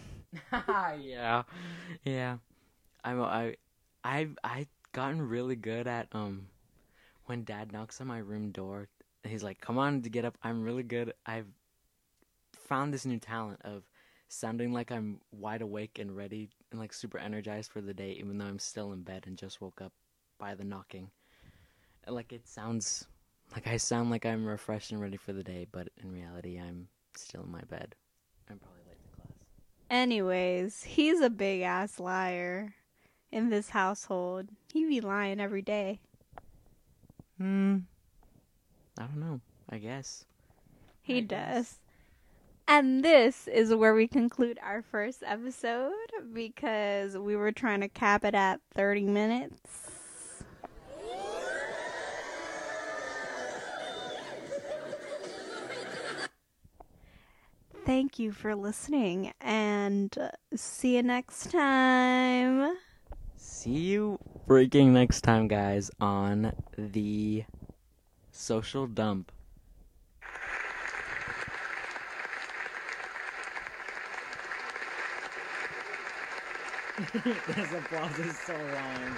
yeah, 0.99 1.43
yeah. 2.03 2.37
I'm 3.03 3.21
I, 3.21 3.55
I've 4.03 4.37
I 4.43 4.67
gotten 4.91 5.21
really 5.27 5.55
good 5.55 5.87
at 5.87 6.07
um, 6.11 6.47
when 7.25 7.43
Dad 7.43 7.71
knocks 7.71 8.01
on 8.01 8.07
my 8.07 8.19
room 8.19 8.51
door, 8.51 8.87
he's 9.23 9.43
like, 9.43 9.61
"Come 9.61 9.77
on, 9.77 10.01
to 10.01 10.09
get 10.09 10.25
up." 10.25 10.37
I'm 10.43 10.63
really 10.63 10.83
good. 10.83 11.13
I've 11.25 11.47
found 12.67 12.93
this 12.93 13.05
new 13.05 13.19
talent 13.19 13.61
of 13.63 13.83
sounding 14.27 14.73
like 14.73 14.91
I'm 14.91 15.21
wide 15.31 15.61
awake 15.61 15.99
and 15.99 16.15
ready 16.15 16.49
and 16.71 16.79
like 16.79 16.93
super 16.93 17.17
energized 17.17 17.71
for 17.71 17.81
the 17.81 17.93
day, 17.93 18.11
even 18.19 18.37
though 18.37 18.45
I'm 18.45 18.59
still 18.59 18.91
in 18.91 19.03
bed 19.03 19.23
and 19.27 19.37
just 19.37 19.61
woke 19.61 19.81
up 19.81 19.93
by 20.39 20.55
the 20.55 20.63
knocking. 20.63 21.09
And, 22.05 22.15
Like 22.15 22.31
it 22.33 22.47
sounds 22.47 23.07
like 23.53 23.67
I 23.67 23.77
sound 23.77 24.09
like 24.09 24.25
I'm 24.25 24.45
refreshed 24.45 24.91
and 24.91 25.01
ready 25.01 25.17
for 25.17 25.33
the 25.33 25.43
day, 25.43 25.67
but 25.71 25.89
in 26.01 26.11
reality, 26.11 26.59
I'm 26.59 26.87
still 27.15 27.43
in 27.43 27.51
my 27.51 27.61
bed. 27.61 27.95
I'm 28.49 28.59
probably 28.59 28.81
late 28.87 29.01
to 29.03 29.15
class. 29.15 29.33
Anyways, 29.89 30.83
he's 30.83 31.21
a 31.21 31.29
big 31.29 31.61
ass 31.61 31.99
liar 31.99 32.75
in 33.31 33.49
this 33.49 33.69
household. 33.69 34.49
He 34.73 34.85
be 34.85 35.01
lying 35.01 35.39
every 35.39 35.61
day. 35.61 35.99
Hmm. 37.37 37.77
I 38.97 39.03
don't 39.03 39.19
know. 39.19 39.41
I 39.69 39.77
guess. 39.77 40.25
He 41.01 41.17
I 41.17 41.21
guess. 41.21 41.79
And 42.69 43.03
this 43.03 43.47
is 43.47 43.73
where 43.73 43.93
we 43.93 44.07
conclude 44.07 44.59
our 44.61 44.81
first 44.81 45.23
episode 45.25 45.93
because 46.33 47.17
we 47.17 47.35
were 47.35 47.53
trying 47.53 47.79
to 47.79 47.87
cap 47.87 48.25
it 48.25 48.35
at 48.35 48.59
30 48.73 49.05
minutes. 49.05 49.61
Thank 57.85 58.19
you 58.19 58.33
for 58.33 58.53
listening 58.53 59.31
and 59.39 60.13
see 60.53 60.97
you 60.97 61.03
next 61.03 61.51
time. 61.51 62.75
See 63.37 63.79
you 63.79 64.19
freaking 64.45 64.87
next 64.87 65.21
time, 65.21 65.47
guys, 65.47 65.89
on 66.01 66.51
the 66.77 67.45
social 68.29 68.87
dump. 68.87 69.31
this 77.13 77.73
applause 77.73 78.17
is 78.19 78.37
so 78.39 78.53
long. 78.53 79.17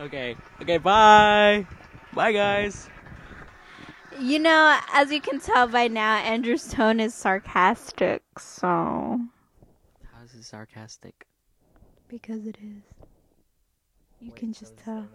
Okay. 0.00 0.36
Okay. 0.60 0.78
Bye. 0.78 1.66
Bye, 2.12 2.32
guys. 2.32 2.90
You 4.18 4.38
know, 4.38 4.78
as 4.92 5.10
you 5.10 5.20
can 5.20 5.40
tell 5.40 5.66
by 5.66 5.88
now, 5.88 6.16
Andrew's 6.16 6.68
tone 6.68 7.00
is 7.00 7.14
sarcastic, 7.14 8.22
so. 8.38 9.20
How 10.12 10.22
is 10.24 10.34
it 10.34 10.44
sarcastic? 10.44 11.26
Because 12.08 12.46
it 12.46 12.58
is. 12.62 12.82
You 14.20 14.32
Wait, 14.32 14.36
can 14.36 14.52
so 14.52 14.60
just 14.60 14.76
this 14.76 14.86
is 14.86 14.92
the 14.94 15.06
tell. 15.06 15.08